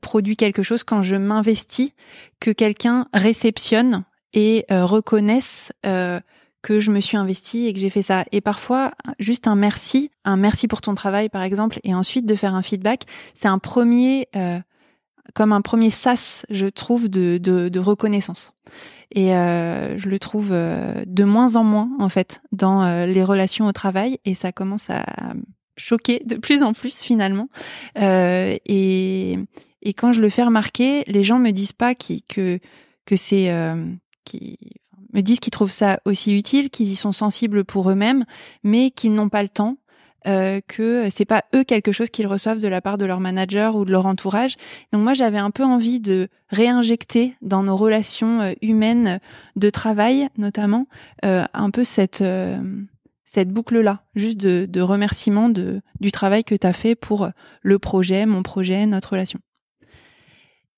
[0.00, 1.92] produis quelque chose, quand je m'investis,
[2.40, 5.70] que quelqu'un réceptionne et reconnaisse
[6.66, 8.24] que je me suis investie et que j'ai fait ça.
[8.32, 12.34] Et parfois, juste un merci, un merci pour ton travail par exemple, et ensuite de
[12.34, 14.58] faire un feedback, c'est un premier, euh,
[15.34, 18.52] comme un premier sas, je trouve, de, de, reconnaissance.
[19.12, 23.68] Et euh, je le trouve euh, de moins en moins en fait dans les relations
[23.68, 25.06] au travail, et ça commence à
[25.76, 27.48] choquer de plus en plus finalement.
[27.94, 29.38] et,
[29.82, 32.58] et quand je le fais remarquer, les gens me disent pas qui, que
[33.04, 33.52] que c'est
[34.24, 34.58] qui
[35.16, 38.24] me disent qu'ils trouvent ça aussi utile, qu'ils y sont sensibles pour eux-mêmes,
[38.62, 39.78] mais qu'ils n'ont pas le temps.
[40.26, 43.76] Euh, que c'est pas eux quelque chose qu'ils reçoivent de la part de leur manager
[43.76, 44.56] ou de leur entourage.
[44.92, 49.20] Donc moi j'avais un peu envie de réinjecter dans nos relations euh, humaines
[49.54, 50.88] de travail notamment
[51.24, 52.58] euh, un peu cette euh,
[53.24, 57.28] cette boucle là, juste de, de remerciement de du travail que tu as fait pour
[57.62, 59.38] le projet, mon projet, notre relation.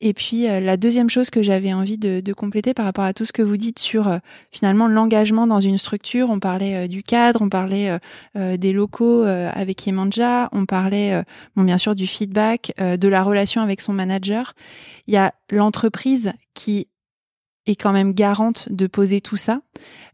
[0.00, 3.12] Et puis euh, la deuxième chose que j'avais envie de, de, compléter par rapport à
[3.12, 4.18] tout ce que vous dites sur euh,
[4.52, 7.98] finalement l'engagement dans une structure, on parlait euh, du cadre, on parlait
[8.34, 11.22] des locaux avec Yemanja, on parlait
[11.56, 14.54] bon bien sûr du feedback, de la relation avec son manager.
[15.06, 16.88] Il y a l'entreprise qui
[17.66, 19.60] est quand même garante de poser tout ça.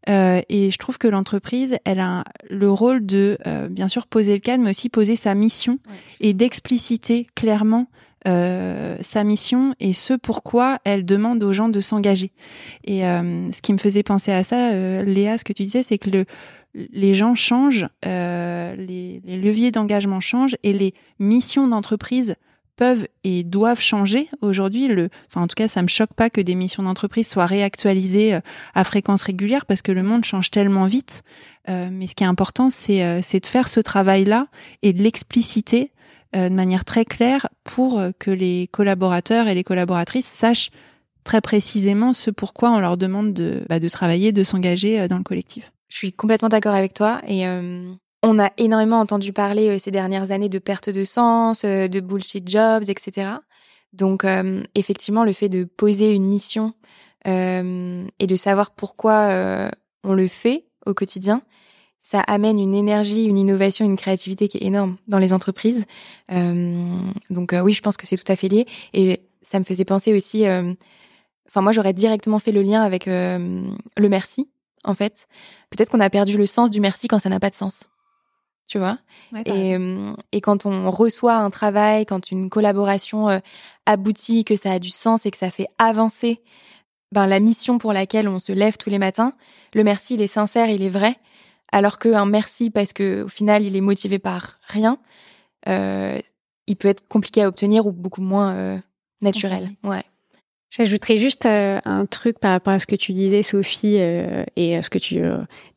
[0.07, 3.38] et je trouve que l'entreprise, elle a le rôle de,
[3.70, 5.79] bien sûr, poser le cadre, mais aussi poser sa mission
[6.20, 7.88] et d'expliciter clairement
[8.27, 12.33] euh, sa mission et ce pourquoi elle demande aux gens de s'engager.
[12.85, 15.83] Et euh, ce qui me faisait penser à ça, euh, Léa, ce que tu disais,
[15.83, 16.25] c'est que le,
[16.75, 22.37] les gens changent, les, les, leviers d'engagement changent et les missions d'entreprise
[22.77, 24.31] peuvent et doivent changer.
[24.41, 27.45] Aujourd'hui, le, enfin en tout cas, ça me choque pas que des missions d'entreprise soient
[27.45, 28.39] réactualisées
[28.75, 31.23] à fréquence régulière parce que le monde change tellement vite.
[31.69, 34.49] mais ce qui est important, c'est c'est de faire ce travail-là
[34.83, 35.93] et de l'expliciter euh,
[36.35, 40.70] de manière très claire pour euh, que les collaborateurs et les collaboratrices sachent
[41.23, 45.23] très précisément ce pourquoi on leur demande de, bah, travailler, de s'engager euh, dans le
[45.23, 45.73] collectif.
[45.88, 47.47] Je suis complètement d'accord avec toi et
[48.25, 52.83] on a énormément entendu parler ces dernières années de perte de sens, de bullshit jobs,
[52.88, 53.29] etc.
[53.92, 54.27] Donc
[54.75, 56.73] effectivement, le fait de poser une mission
[57.27, 59.70] et de savoir pourquoi
[60.03, 61.42] on le fait au quotidien,
[62.05, 65.87] ça amène une énergie, une innovation, une créativité qui est énorme dans les entreprises.
[66.31, 66.99] Euh,
[67.31, 68.67] donc euh, oui, je pense que c'est tout à fait lié.
[68.93, 70.47] Et ça me faisait penser aussi.
[70.47, 70.75] Euh,
[71.49, 74.51] enfin, moi, j'aurais directement fait le lien avec le merci.
[74.85, 75.29] En fait,
[75.71, 77.88] peut-être qu'on a perdu le sens du merci quand ça n'a pas de sens.
[78.67, 78.99] Tu vois?
[79.47, 79.75] Et,
[80.33, 83.40] et quand on reçoit un travail, quand une collaboration
[83.87, 86.43] aboutit, que ça a du sens et que ça fait avancer
[87.12, 89.33] ben, la mission pour laquelle on se lève tous les matins,
[89.73, 91.17] le merci, il est sincère, il est vrai
[91.72, 94.98] alors qu'un merci parce que au final il est motivé par rien,
[95.68, 96.20] euh,
[96.66, 98.79] il peut être compliqué à obtenir ou beaucoup moins euh,
[99.22, 99.70] naturel.
[99.83, 100.05] Ouais.
[100.70, 104.83] J'ajouterais juste euh, un truc par rapport à ce que tu disais, Sophie, et à
[104.83, 105.22] ce que tu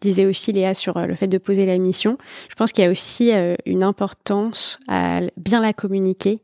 [0.01, 2.17] disais aussi, Léa, sur le fait de poser la mission.
[2.49, 3.31] Je pense qu'il y a aussi
[3.67, 6.39] une importance à bien la communiquer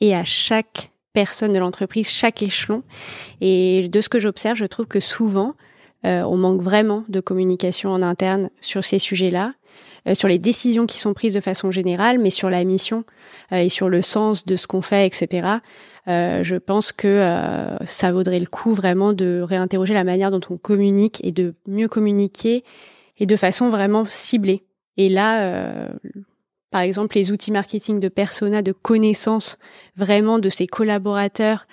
[0.00, 2.82] et à chaque personne de l'entreprise, chaque échelon.
[3.40, 5.54] Et de ce que j'observe, je trouve que souvent,
[6.04, 9.54] euh, on manque vraiment de communication en interne sur ces sujets-là,
[10.06, 13.04] euh, sur les décisions qui sont prises de façon générale, mais sur la mission
[13.52, 15.48] euh, et sur le sens de ce qu'on fait, etc.
[16.06, 17.22] je pense que
[17.84, 21.88] ça vaudrait le coup vraiment de réinterroger la manière dont on communique et de mieux
[21.88, 22.64] communiquer
[23.18, 24.64] et de façon vraiment ciblée.
[24.96, 25.90] Et là,
[26.70, 29.58] par exemple, les outils marketing de persona, de connaissance
[29.96, 31.66] vraiment de ses collaborateurs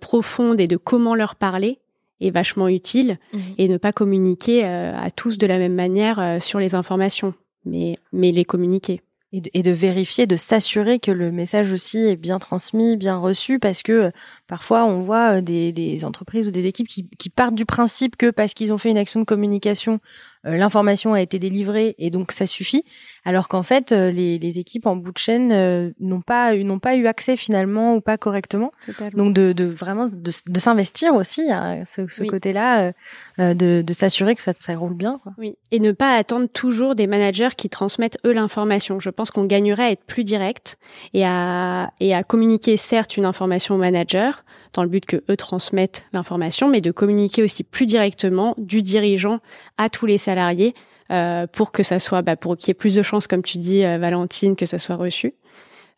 [0.00, 1.81] profondes et de comment leur parler,
[2.22, 3.40] est vachement utile mhm.
[3.58, 7.34] et ne pas communiquer euh, à tous de la même manière euh, sur les informations,
[7.64, 9.02] mais, mais les communiquer.
[9.34, 13.16] Et de, et de vérifier, de s'assurer que le message aussi est bien transmis, bien
[13.16, 14.10] reçu, parce que euh,
[14.46, 18.30] parfois on voit des, des entreprises ou des équipes qui, qui partent du principe que
[18.30, 20.00] parce qu'ils ont fait une action de communication
[20.44, 22.84] l'information a été délivrée et donc ça suffit.
[23.24, 26.80] Alors qu'en fait, euh, les, les, équipes en bout de chaîne euh, n'ont pas n'ont
[26.80, 28.72] pas eu accès finalement ou pas correctement.
[28.84, 29.24] Totalement.
[29.24, 32.26] Donc de, de vraiment de, de s'investir aussi à ce, ce Oui.
[32.28, 32.92] côté-là,
[33.38, 35.20] euh, de, de s'assurer que ça, ça roule bien.
[35.22, 35.32] Quoi.
[35.38, 38.98] Oui, et ne pas attendre toujours des managers qui transmettent eux l'information.
[38.98, 40.76] Je pense qu'on gagnerait à être plus direct
[41.14, 45.36] et à et à communiquer certes une information au manager dans le but que eux
[45.36, 49.40] transmettent l'information, mais de communiquer aussi plus directement du dirigeant
[49.78, 50.74] à tous les salariés
[51.10, 53.58] euh, pour que ça soit, bah, pour qu'il y ait plus de chances, comme tu
[53.58, 55.34] dis, euh, Valentine, que ça soit reçu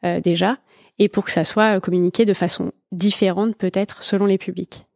[0.04, 0.58] euh, déjà,
[0.98, 4.87] et pour que ça soit communiqué de façon différente peut-être selon les publics.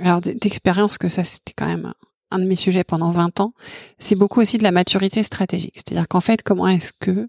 [0.00, 1.92] Alors d'expérience que ça c'était quand même
[2.30, 3.52] un de mes sujets pendant 20 ans,
[3.98, 5.74] c'est beaucoup aussi de la maturité stratégique.
[5.74, 7.28] C'est-à-dire qu'en fait, comment est-ce que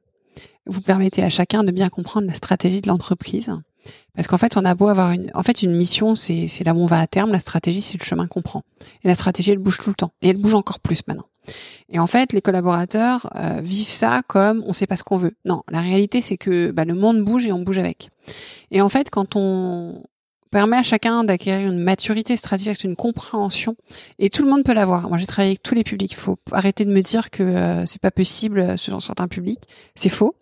[0.65, 3.51] vous permettez à chacun de bien comprendre la stratégie de l'entreprise
[4.15, 6.73] Parce qu'en fait, on a beau avoir une en fait une mission, c'est c'est là
[6.73, 8.63] où on va à terme, la stratégie c'est le chemin qu'on prend.
[9.03, 11.27] Et la stratégie elle bouge tout le temps et elle bouge encore plus maintenant.
[11.89, 15.35] Et en fait, les collaborateurs euh, vivent ça comme on sait pas ce qu'on veut.
[15.45, 18.09] Non, la réalité c'est que bah, le monde bouge et on bouge avec.
[18.71, 20.03] Et en fait, quand on
[20.49, 23.75] permet à chacun d'acquérir une maturité stratégique, une compréhension,
[24.19, 25.09] et tout le monde peut l'avoir.
[25.09, 26.11] Moi, j'ai travaillé avec tous les publics.
[26.11, 29.61] Il faut arrêter de me dire que euh, c'est pas possible euh, selon certains publics.
[29.95, 30.35] C'est faux.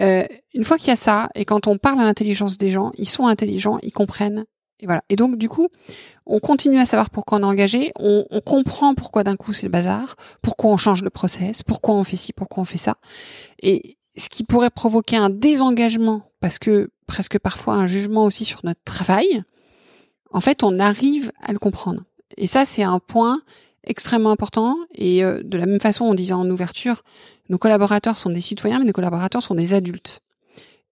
[0.00, 2.92] Euh, une fois qu'il y a ça, et quand on parle à l'intelligence des gens,
[2.96, 4.44] ils sont intelligents, ils comprennent.
[4.80, 5.02] Et voilà.
[5.08, 5.68] Et donc, du coup,
[6.26, 9.66] on continue à savoir pourquoi on est engagé, on, on comprend pourquoi d'un coup c'est
[9.66, 12.96] le bazar, pourquoi on change le process, pourquoi on fait ci, pourquoi on fait ça.
[13.62, 18.60] Et ce qui pourrait provoquer un désengagement, parce que presque parfois un jugement aussi sur
[18.64, 19.42] notre travail,
[20.30, 22.02] en fait, on arrive à le comprendre.
[22.36, 23.42] Et ça, c'est un point
[23.86, 24.76] extrêmement important.
[24.94, 27.02] Et euh, de la même façon, on disait en ouverture,
[27.48, 30.20] nos collaborateurs sont des citoyens, mais nos collaborateurs sont des adultes.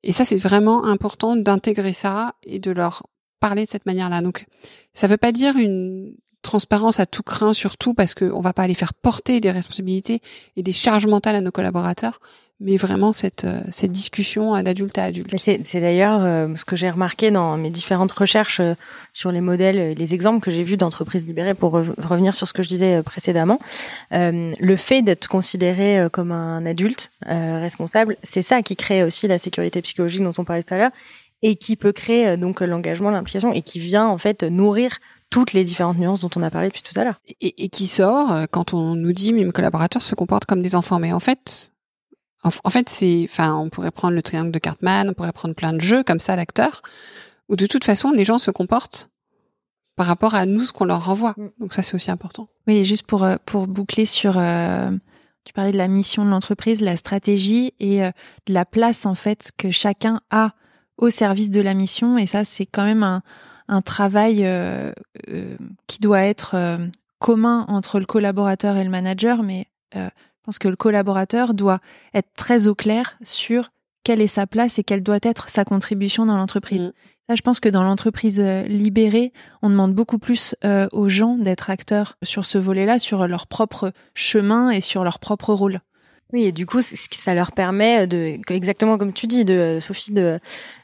[0.03, 3.05] Et ça, c'est vraiment important d'intégrer ça et de leur
[3.41, 4.21] parler de cette manière-là.
[4.21, 4.47] Donc,
[4.95, 8.75] ça veut pas dire une transparence à tout craint, surtout parce qu'on va pas aller
[8.75, 10.21] faire porter des responsabilités
[10.57, 12.21] et des charges mentales à nos collaborateurs,
[12.61, 15.35] mais vraiment cette, euh, cette discussion d'adulte à adulte.
[15.39, 18.75] C'est d'ailleurs euh, ce que j'ai remarqué dans mes différentes recherches euh,
[19.13, 22.47] sur les modèles et les exemples que j'ai vus d'entreprises libérées pour rev- revenir sur
[22.47, 23.59] ce que je disais précédemment.
[24.13, 29.39] Euh, le fait d'être considéré comme un adulte responsable, c'est ça qui crée aussi la
[29.39, 30.91] sécurité psychologique dont on parlait tout à l'heure
[31.43, 34.99] et qui peut créer donc l'engagement, l'implication et qui vient en fait nourrir
[35.31, 37.21] toutes les différentes nuances dont on a parlé depuis tout à l'heure.
[37.41, 41.01] et, et qui sort quand on nous dit mes collaborateurs se comportent comme des enfants.
[41.01, 41.73] Mais en fait,
[42.43, 45.55] en, en fait, c'est, enfin, on pourrait prendre le triangle de Cartman, on pourrait prendre
[45.55, 46.83] plein de jeux comme ça, l'acteur,
[47.49, 49.11] où de toute façon les gens se comportent
[49.97, 51.35] par rapport à nous ce qu'on leur renvoie.
[51.37, 51.51] Mm.
[51.61, 52.49] Donc ça, c'est aussi important.
[52.67, 54.39] Oui, juste pour, euh, pour boucler sur...
[54.39, 54.91] euh,
[55.45, 58.11] tu parlais de la mission de l'entreprise, la stratégie et euh,
[58.47, 60.53] de la place en fait que chacun a
[60.99, 62.17] au service de la mission.
[62.17, 63.23] Et ça, c'est quand même un,
[63.67, 64.93] un travail euh,
[65.89, 66.79] qui doit être
[67.19, 69.43] commun entre le collaborateur et le manager.
[69.43, 69.67] Mais
[70.43, 71.79] je pense que le collaborateur doit
[72.15, 73.71] être très au clair sur
[74.03, 76.89] quelle est sa place et quelle doit être sa contribution dans l'entreprise.
[76.89, 76.93] Mm.
[77.29, 81.37] Ça, je pense que dans l'entreprise euh, libérée, on demande beaucoup plus euh, aux gens
[81.37, 85.81] d'être acteurs sur ce volet-là, sur leur propre chemin et sur leur propre rôle.
[86.33, 90.41] Oui, et du coup, ça leur permet de, exactement comme tu dis, de Sophie, de,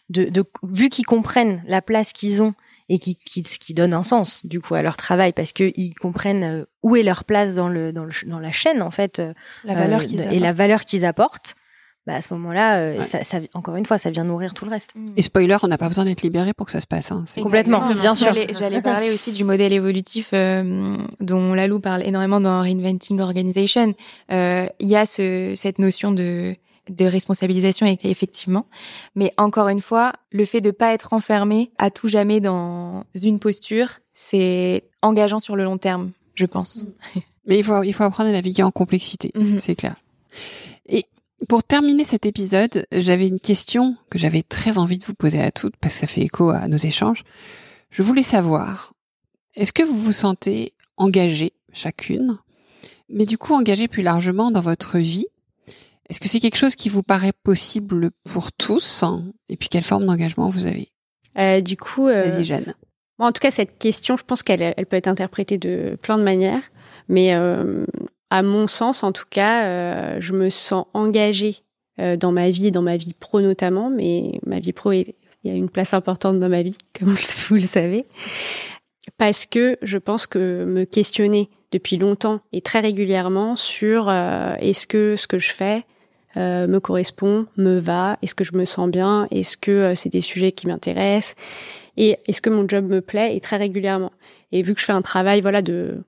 [0.08, 2.54] de, de vu qu'ils comprennent la place qu'ils ont
[2.88, 5.72] et qui, qui, ce qui donne un sens du coup à leur travail parce que
[5.76, 8.90] ils comprennent euh, où est leur place dans le dans le dans la chaîne en
[8.90, 9.32] fait euh,
[9.64, 11.54] La valeur euh, qu'ils et la valeur qu'ils apportent.
[12.06, 13.04] Bah à ce moment-là, euh, Ouais.
[13.04, 14.94] ça, ça, encore une fois, ça vient nourrir tout le reste.
[15.18, 17.12] Et spoiler, on n'a pas besoin d'être libéré pour que ça se passe.
[17.12, 17.24] Hein.
[17.26, 18.00] C'est- Complètement, Exactement.
[18.00, 18.26] bien sûr.
[18.28, 23.92] J'allais- J'allais parler aussi du modèle évolutif euh, dont Lalou parle énormément dans Reinventing Organization.
[24.32, 26.54] Euh, Il y a ce, cette notion de
[26.90, 28.66] de responsabilisation effectivement,
[29.14, 33.38] mais encore une fois, le fait de pas être enfermé à tout jamais dans une
[33.38, 36.84] posture, c'est engageant sur le long terme, je pense.
[37.46, 39.58] Mais il faut, il faut apprendre à naviguer en complexité, Mhm.
[39.58, 39.96] c'est clair.
[40.88, 41.06] Et
[41.48, 45.50] pour terminer cet épisode, j'avais une question que j'avais très envie de vous poser à
[45.50, 47.24] toutes parce que ça fait écho à nos échanges.
[47.90, 48.92] Je voulais savoir,
[49.54, 52.38] est-ce que vous vous sentez engagée, chacune,
[53.08, 55.26] mais du coup engagée plus largement dans votre vie
[56.08, 59.04] Est-ce que c'est quelque chose qui vous paraît possible pour tous?
[59.48, 60.90] Et puis quelle forme d'engagement vous avez?
[61.38, 62.74] Euh, du coup, euh, Vas-y Jeanne.
[63.18, 66.18] Bon, en tout cas, cette question, je pense qu'elle elle peut être interprétée de plein
[66.18, 66.62] de manières,
[67.08, 67.84] mais euh,
[68.30, 71.56] à mon sens, en tout cas, je me sens engagée
[71.98, 75.54] dans ma vie, dans ma vie pro notamment, mais ma vie pro, il y a
[75.54, 78.06] une place importante dans ma vie, comme vous le savez,
[79.16, 84.86] parce que je pense que me questionner depuis longtemps et très régulièrement sur euh, est-ce
[84.86, 85.84] que ce que je fais
[86.38, 90.08] euh, me correspond, me va, est-ce que je me sens bien, est-ce que euh, c'est
[90.08, 91.34] des sujets qui m'intéressent,
[91.96, 94.12] et est-ce que mon job me plaît et très régulièrement.
[94.52, 96.02] Et vu que je fais un travail voilà de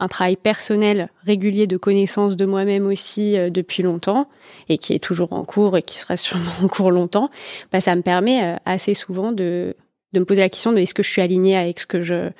[0.00, 4.28] un travail personnel régulier de connaissance de moi-même aussi euh, depuis longtemps
[4.68, 7.30] et qui est toujours en cours et qui sera sûrement en cours longtemps,
[7.70, 9.76] bah, ça me permet assez souvent de,
[10.12, 12.30] de me poser la question de est-ce que je suis alignée avec ce que je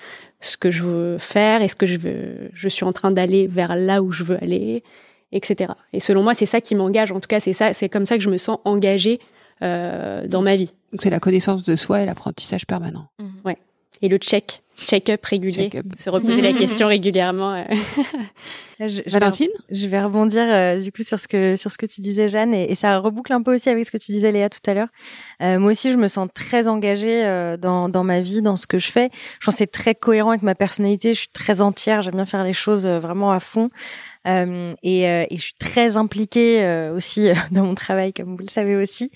[0.40, 3.74] ce que je veux faire, est-ce que je veux je suis en train d'aller vers
[3.74, 4.84] là où je veux aller,
[5.32, 5.72] etc.
[5.92, 7.12] Et selon moi, c'est ça qui m'engage.
[7.12, 9.20] En tout cas, c'est ça, c'est comme ça que je me sens engagée
[9.62, 10.72] euh, dans ma vie.
[10.92, 13.08] Donc c'est la connaissance de soi et l'apprentissage permanent.
[13.44, 13.58] Ouais.
[14.00, 15.86] Et le check check-up régulier, Check-up.
[15.98, 17.52] se reposer la question régulièrement.
[17.52, 17.64] euh.
[18.80, 19.48] Je, je vais, Valentine?
[19.72, 22.54] je vais rebondir euh, du coup sur ce que sur ce que tu disais Jeanne
[22.54, 24.74] et, et ça reboucle un peu aussi avec ce que tu disais Léa tout à
[24.74, 24.86] l'heure.
[25.42, 28.68] Euh, moi aussi je me sens très engagée euh, dans dans ma vie, dans ce
[28.68, 29.10] que je fais.
[29.40, 31.12] Je pense que c'est très cohérent avec ma personnalité.
[31.14, 32.02] Je suis très entière.
[32.02, 33.70] J'aime bien faire les choses euh, vraiment à fond.
[34.26, 38.32] Euh, et, euh, et je suis très impliquée euh, aussi euh, dans mon travail, comme
[38.32, 39.10] vous le savez aussi.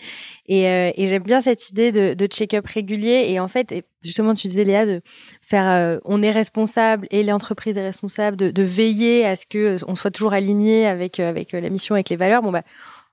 [0.47, 3.27] Et, et j'aime bien cette idée de, de check-up régulier.
[3.29, 5.01] Et en fait, justement, tu disais Léa de
[5.41, 9.95] faire, on est responsable et l'entreprise est responsable de, de veiller à ce que on
[9.95, 12.43] soit toujours aligné avec avec la mission, avec les valeurs.
[12.43, 12.65] Bon bah,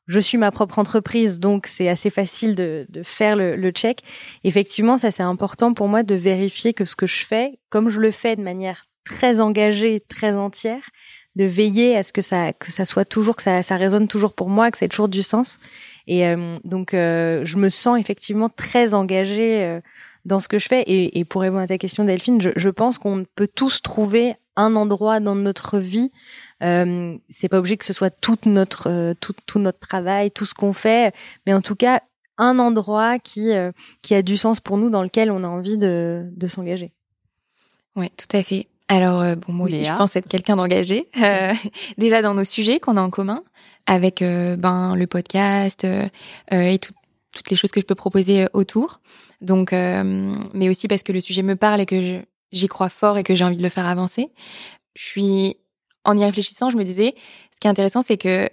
[0.08, 4.02] je suis ma propre entreprise, donc c'est assez facile de, de faire le, le check.
[4.44, 8.00] Effectivement, ça c'est important pour moi de vérifier que ce que je fais, comme je
[8.00, 10.82] le fais de manière très engagée, très entière,
[11.40, 14.50] de veiller à ce que ça que ça soit toujours que ça résonne toujours pour
[14.50, 15.58] moi, que ça ait toujours du sens.
[16.06, 19.80] Et euh, donc euh, je me sens effectivement très engagée euh,
[20.26, 20.84] dans ce que je fais.
[20.86, 25.22] Et, pour répondre à ta question Delphine, je, pense qu'on peut tous trouver un endroit
[25.22, 26.12] dans notre vie.
[26.60, 30.74] C'est pas obligé que ce soit toute notre tout, tout notre travail, tout ce qu'on
[30.74, 31.16] fait,
[31.46, 32.02] mais en tout cas
[32.38, 33.52] un endroit qui
[34.02, 36.92] qui a du sens pour nous, dans lequel on a envie de de s'engager.
[37.96, 38.68] Ouais, tout à fait.
[38.90, 41.08] Alors euh, bon, moi aussi, Léa je pense être quelqu'un d'engagé.
[41.22, 41.54] Euh,
[41.98, 43.44] déjà dans nos sujets qu'on a en commun,
[43.86, 46.08] avec euh, ben le podcast euh,
[46.54, 46.94] euh, et tout-
[47.36, 49.00] toutes les choses que je peux proposer autour.
[49.42, 52.22] Donc, euh, mais aussi parce que le sujet me parle et que
[52.52, 54.32] j'y crois fort et que j'ai envie de le faire avancer.
[54.96, 55.58] Je suis
[56.04, 57.14] en y réfléchissant, je me disais,
[57.54, 58.50] ce qui est intéressant, c'est que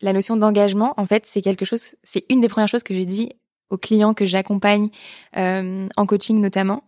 [0.00, 3.04] la notion d'engagement, en fait, c'est quelque chose, c'est une des premières choses que j'ai
[3.04, 3.32] dit
[3.68, 4.88] aux clients que j'accompagne
[5.36, 6.84] euh, en coaching notamment.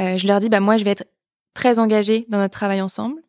[0.00, 1.04] Euh, je leur dis, bah moi, je vais être
[1.54, 3.20] très engagée dans notre travail ensemble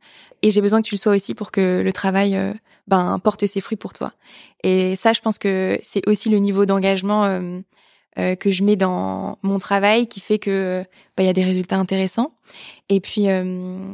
[0.41, 2.53] et j'ai besoin que tu le sois aussi pour que le travail euh,
[2.88, 4.13] ben porte ses fruits pour toi.
[4.63, 7.59] Et ça, je pense que c'est aussi le niveau d'engagement euh,
[8.19, 10.84] euh, que je mets dans mon travail qui fait que
[11.15, 12.34] bah, il y a des résultats intéressants.
[12.89, 13.86] Et puis euh,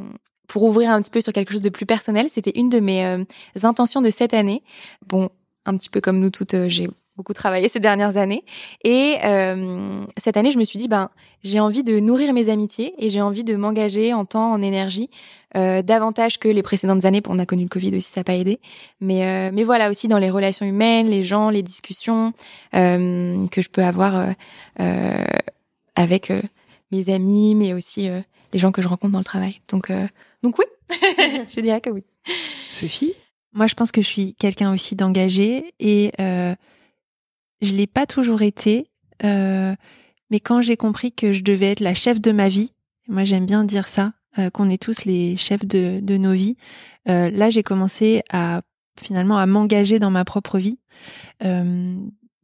[0.48, 3.04] pour ouvrir un petit peu sur quelque chose de plus personnel, c'était une de mes
[3.04, 3.24] euh,
[3.62, 4.62] intentions de cette année.
[5.06, 5.28] Bon,
[5.66, 6.88] un petit peu comme nous toutes, euh, j'ai
[7.18, 8.44] beaucoup travaillé ces dernières années.
[8.84, 11.10] Et euh, cette année, je me suis dit, ben,
[11.42, 15.10] j'ai envie de nourrir mes amitiés et j'ai envie de m'engager en temps, en énergie,
[15.56, 17.20] euh, davantage que les précédentes années.
[17.28, 18.60] On a connu le Covid aussi, ça n'a pas aidé.
[19.00, 22.32] Mais, euh, mais voilà, aussi dans les relations humaines, les gens, les discussions
[22.76, 24.30] euh, que je peux avoir euh,
[24.80, 25.24] euh,
[25.96, 26.40] avec euh,
[26.92, 28.20] mes amis, mais aussi euh,
[28.52, 29.60] les gens que je rencontre dans le travail.
[29.68, 30.06] Donc, euh,
[30.44, 30.66] donc oui,
[31.48, 32.04] je dirais que oui.
[32.72, 33.14] Sophie?
[33.54, 36.54] Moi, je pense que je suis quelqu'un aussi d'engagé et euh,
[37.62, 38.90] je l'ai pas toujours été.
[39.24, 39.74] euh,
[40.30, 42.72] mais quand j'ai compris que je devais être la chef de ma vie,
[43.08, 46.56] moi j'aime bien dire ça, euh, qu'on est tous les chefs de, de nos vies.
[47.08, 48.60] euh, là, j'ai commencé à
[49.00, 50.78] finalement à m'engager dans ma propre vie.
[51.44, 51.96] Euh,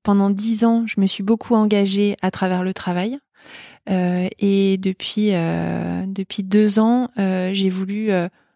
[0.02, 3.18] pendant dix ans, je me suis beaucoup engagée à travers le travail.
[3.90, 8.10] Euh, et depuis euh, depuis deux ans, j'ai voulu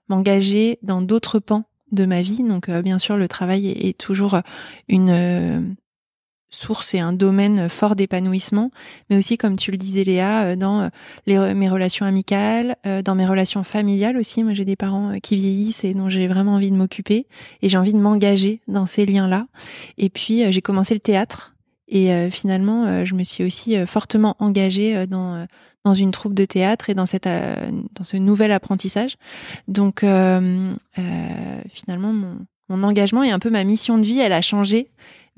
[0.09, 2.43] m'engager dans d'autres pans de ma vie.
[2.43, 4.41] Donc, euh, bien sûr, le travail est, est toujours
[4.89, 5.61] une euh,
[6.51, 8.71] source et un domaine fort d'épanouissement,
[9.11, 10.91] mais aussi, comme tu le disais, Léa, euh, dans
[11.29, 14.43] euh, mes relations amicales, euh, dans mes relations familiales aussi.
[14.43, 17.27] Moi, j'ai des parents qui vieillissent et dont j'ai vraiment envie de m'occuper,
[17.63, 19.47] et j'ai envie de m'engager dans ces liens-là.
[19.99, 21.55] Et puis, j'ai commencé le théâtre.
[21.91, 25.47] Et finalement, je me suis aussi fortement engagée dans
[25.85, 29.17] dans une troupe de théâtre et dans cette dans ce nouvel apprentissage.
[29.69, 32.37] Donc finalement, mon,
[32.69, 34.91] mon engagement et un peu ma mission de vie, elle a changé.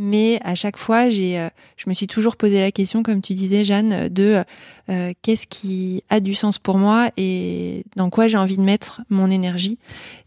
[0.02, 3.34] Mais à chaque fois, j'ai, euh, je me suis toujours posé la question, comme tu
[3.34, 4.42] disais, Jeanne, de
[4.88, 9.02] euh, qu'est-ce qui a du sens pour moi et dans quoi j'ai envie de mettre
[9.10, 9.78] mon énergie.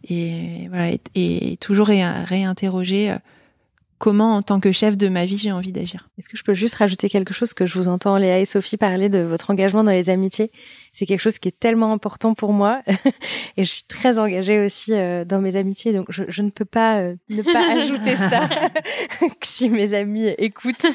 [0.07, 3.17] Et voilà, et, toujours ré- réinterroger euh,
[4.03, 6.09] comment, en tant que chef de ma vie, j'ai envie d'agir.
[6.17, 8.75] Est-ce que je peux juste rajouter quelque chose que je vous entends Léa et Sophie
[8.75, 10.51] parler de votre engagement dans les amitiés?
[10.93, 12.81] C'est quelque chose qui est tellement important pour moi
[13.55, 16.65] et je suis très engagée aussi euh, dans mes amitiés donc je, je ne peux
[16.65, 18.49] pas euh, ne pas ajouter ça
[19.41, 20.85] si mes amis écoutent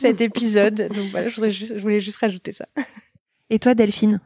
[0.00, 0.88] cet épisode.
[0.92, 2.66] Donc voilà, je voudrais juste je voulais juste rajouter ça.
[3.50, 4.18] Et toi, Delphine?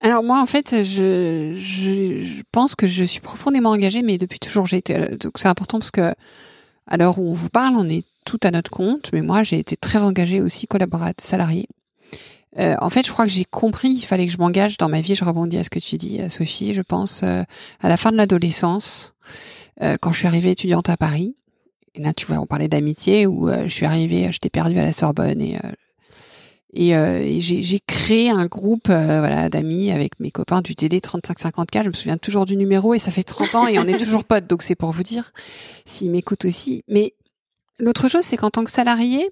[0.00, 4.38] Alors moi, en fait, je, je, je pense que je suis profondément engagée, mais depuis
[4.38, 4.96] toujours j'ai été.
[4.96, 6.14] euh, Donc c'est important parce que
[6.86, 9.10] à l'heure où on vous parle, on est tout à notre compte.
[9.12, 11.68] Mais moi, j'ai été très engagée aussi collaboratrice salariée.
[12.58, 15.00] euh, en fait, je crois que j'ai compris qu'il fallait que je m'engage dans ma
[15.00, 15.14] vie.
[15.14, 16.74] Je rebondis à ce que tu dis, euh, Sophie.
[16.74, 17.46] Je pense à
[17.82, 19.14] la fin de l'adolescence,
[20.00, 21.34] quand je suis arrivée étudiante à Paris.
[21.94, 24.92] Et là, tu vois, on parlait d'amitié où je suis arrivée, j'étais perdue à la
[24.92, 25.58] Sorbonne et
[26.74, 31.84] et, euh, j'ai créé un groupe euh, voilà d'amis avec mes copains du TD 3554.
[31.84, 34.24] Je me souviens toujours du numéro et ça fait 30 ans et on est toujours
[34.24, 34.46] potes.
[34.46, 35.32] Donc c'est pour vous dire
[35.84, 36.82] s'ils m'écoutent aussi.
[36.88, 37.14] Mais
[37.78, 39.28] l'autre chose, c'est qu'en tant que salarié,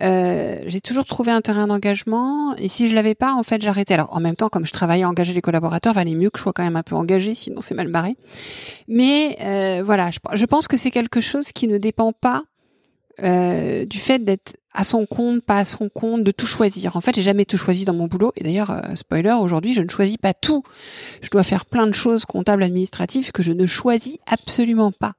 [0.00, 3.92] euh, j'ai toujours trouvé un terrain d'engagement et si je l'avais pas, en fait, j'arrêtais.
[3.92, 6.42] Alors en même temps, comme je travaillais à engager les collaborateurs, valait mieux que je
[6.42, 8.16] sois quand même un peu engagé, sinon c'est mal barré.
[8.88, 12.44] Mais euh, voilà, je, je pense que c'est quelque chose qui ne dépend pas
[13.22, 16.96] euh, du fait d'être à son compte, pas à son compte, de tout choisir.
[16.96, 18.32] En fait, j'ai jamais tout choisi dans mon boulot.
[18.36, 20.62] Et d'ailleurs, euh, spoiler, aujourd'hui, je ne choisis pas tout.
[21.20, 25.14] Je dois faire plein de choses comptables, administratives que je ne choisis absolument pas.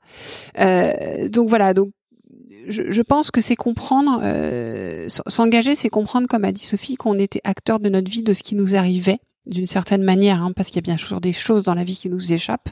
[0.60, 1.74] Euh, donc voilà.
[1.74, 1.92] Donc
[2.68, 7.20] je, je pense que c'est comprendre, euh, s'engager, c'est comprendre, comme a dit Sophie, qu'on
[7.20, 10.70] était acteur de notre vie, de ce qui nous arrivait d'une certaine manière, hein, parce
[10.70, 12.70] qu'il y a bien sûr des choses dans la vie qui nous échappent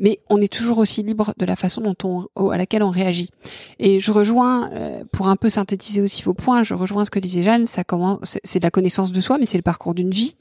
[0.00, 3.30] mais on est toujours aussi libre de la façon dont on, à laquelle on réagit.
[3.78, 7.20] Et je rejoins, euh, pour un peu synthétiser aussi vos points, je rejoins ce que
[7.20, 10.10] disait Jeanne, ça commence, c'est de la connaissance de soi, mais c'est le parcours d'une
[10.10, 10.34] vie.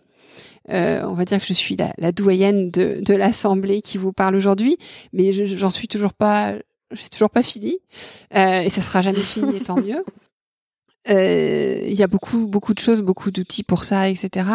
[0.70, 4.14] Euh, on va dire que je suis la, la doyenne de, de l'assemblée qui vous
[4.14, 4.78] parle aujourd'hui,
[5.14, 6.54] mais j'en suis toujours pas,
[6.92, 7.80] j'ai toujours pas fini,
[8.36, 10.04] euh, et ça sera jamais fini, et tant mieux.
[11.10, 14.50] Euh, il y a beaucoup beaucoup de choses, beaucoup d'outils pour ça, etc.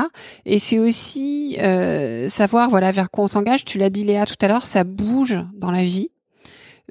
[0.46, 3.64] Et c'est aussi euh, savoir voilà vers quoi on s'engage.
[3.64, 6.10] Tu l'as dit Léa tout à l'heure, ça bouge dans la vie.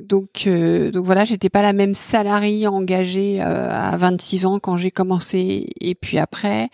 [0.02, 4.92] Donc euh, donc voilà, j'étais pas la même salariée engagée à 26 ans quand j'ai
[4.92, 6.70] commencé et puis après.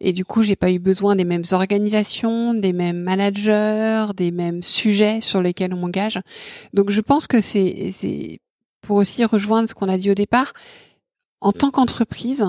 [0.00, 4.62] Et du coup, j'ai pas eu besoin des mêmes organisations, des mêmes managers, des mêmes
[4.62, 6.20] sujets sur lesquels on m'engage.
[6.72, 8.40] Donc je pense que c'est c'est
[8.80, 10.52] pour aussi rejoindre ce qu'on a dit au départ
[11.42, 12.46] en tant qu'entreprise,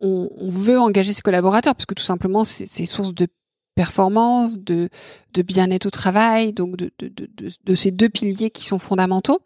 [0.00, 3.28] on, veut engager ses collaborateurs parce que tout simplement, c'est source de
[3.76, 4.88] performance, de,
[5.34, 7.28] de bien-être au travail, donc de, de, de,
[7.64, 9.40] de, ces deux piliers qui sont fondamentaux.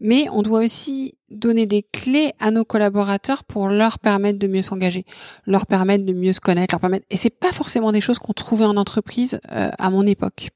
[0.00, 4.60] Mais on doit aussi donner des clés à nos collaborateurs pour leur permettre de mieux
[4.60, 5.06] s'engager,
[5.46, 7.06] leur permettre de mieux se connaître, leur permettre.
[7.10, 10.50] Et c'est pas forcément des choses qu'on trouvait en entreprise euh, à mon époque.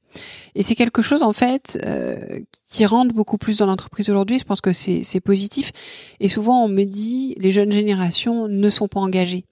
[0.53, 4.37] Et c'est quelque chose en fait euh, qui rentre beaucoup plus dans l'entreprise aujourd'hui.
[4.37, 5.71] Je pense que c'est positif.
[6.19, 9.45] Et souvent on me dit les jeunes générations ne sont pas engagées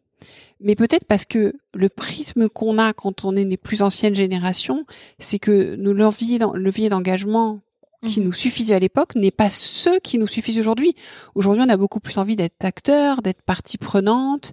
[0.63, 4.85] mais peut-être parce que le prisme qu'on a quand on est des plus anciennes générations,
[5.19, 7.61] c'est que nos leviers d'engagement
[8.05, 8.27] qui mhm.
[8.27, 10.95] nous suffisaient à l'époque n'est pas ceux qui nous suffisent aujourd'hui.
[11.35, 14.51] Aujourd'hui, on a beaucoup plus envie d'être acteur, d'être partie prenante,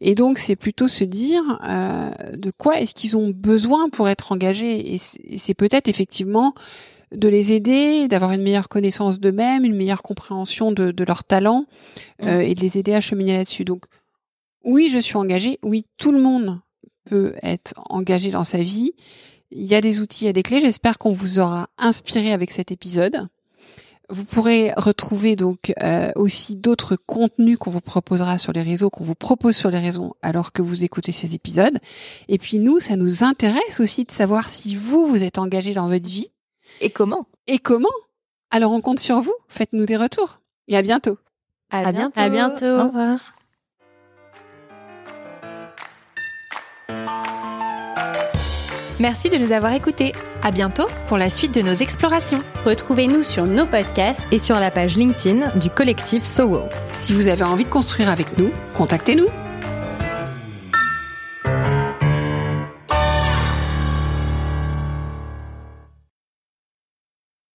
[0.00, 4.32] et donc c'est plutôt se dire euh, de quoi est-ce qu'ils ont besoin pour être
[4.32, 4.94] engagés?
[4.94, 6.54] Et c'est peut-être effectivement
[7.12, 11.66] de les aider, d'avoir une meilleure connaissance d'eux-mêmes, une meilleure compréhension de, de leurs talents,
[12.22, 12.40] euh, mhm.
[12.42, 13.64] et de les aider à cheminer là-dessus.
[13.64, 13.84] Donc
[14.64, 15.58] oui, je suis engagée.
[15.62, 16.60] Oui, tout le monde
[17.04, 18.92] peut être engagé dans sa vie.
[19.50, 20.60] Il y a des outils, il y a des clés.
[20.60, 23.28] J'espère qu'on vous aura inspiré avec cet épisode.
[24.10, 29.04] Vous pourrez retrouver donc euh, aussi d'autres contenus qu'on vous proposera sur les réseaux, qu'on
[29.04, 31.78] vous propose sur les réseaux alors que vous écoutez ces épisodes.
[32.28, 35.88] Et puis nous, ça nous intéresse aussi de savoir si vous, vous êtes engagé dans
[35.88, 36.30] votre vie.
[36.82, 37.26] Et comment?
[37.46, 37.88] Et comment?
[38.50, 39.34] Alors on compte sur vous.
[39.48, 40.40] Faites-nous des retours.
[40.68, 41.16] Et à bientôt.
[41.70, 42.20] À, bientôt.
[42.20, 42.66] À bientôt.
[42.66, 43.33] Au revoir.
[49.00, 50.12] Merci de nous avoir écoutés.
[50.42, 52.42] À bientôt pour la suite de nos explorations.
[52.64, 56.62] Retrouvez-nous sur nos podcasts et sur la page LinkedIn du collectif SOWO.
[56.90, 59.26] Si vous avez envie de construire avec nous, contactez-nous.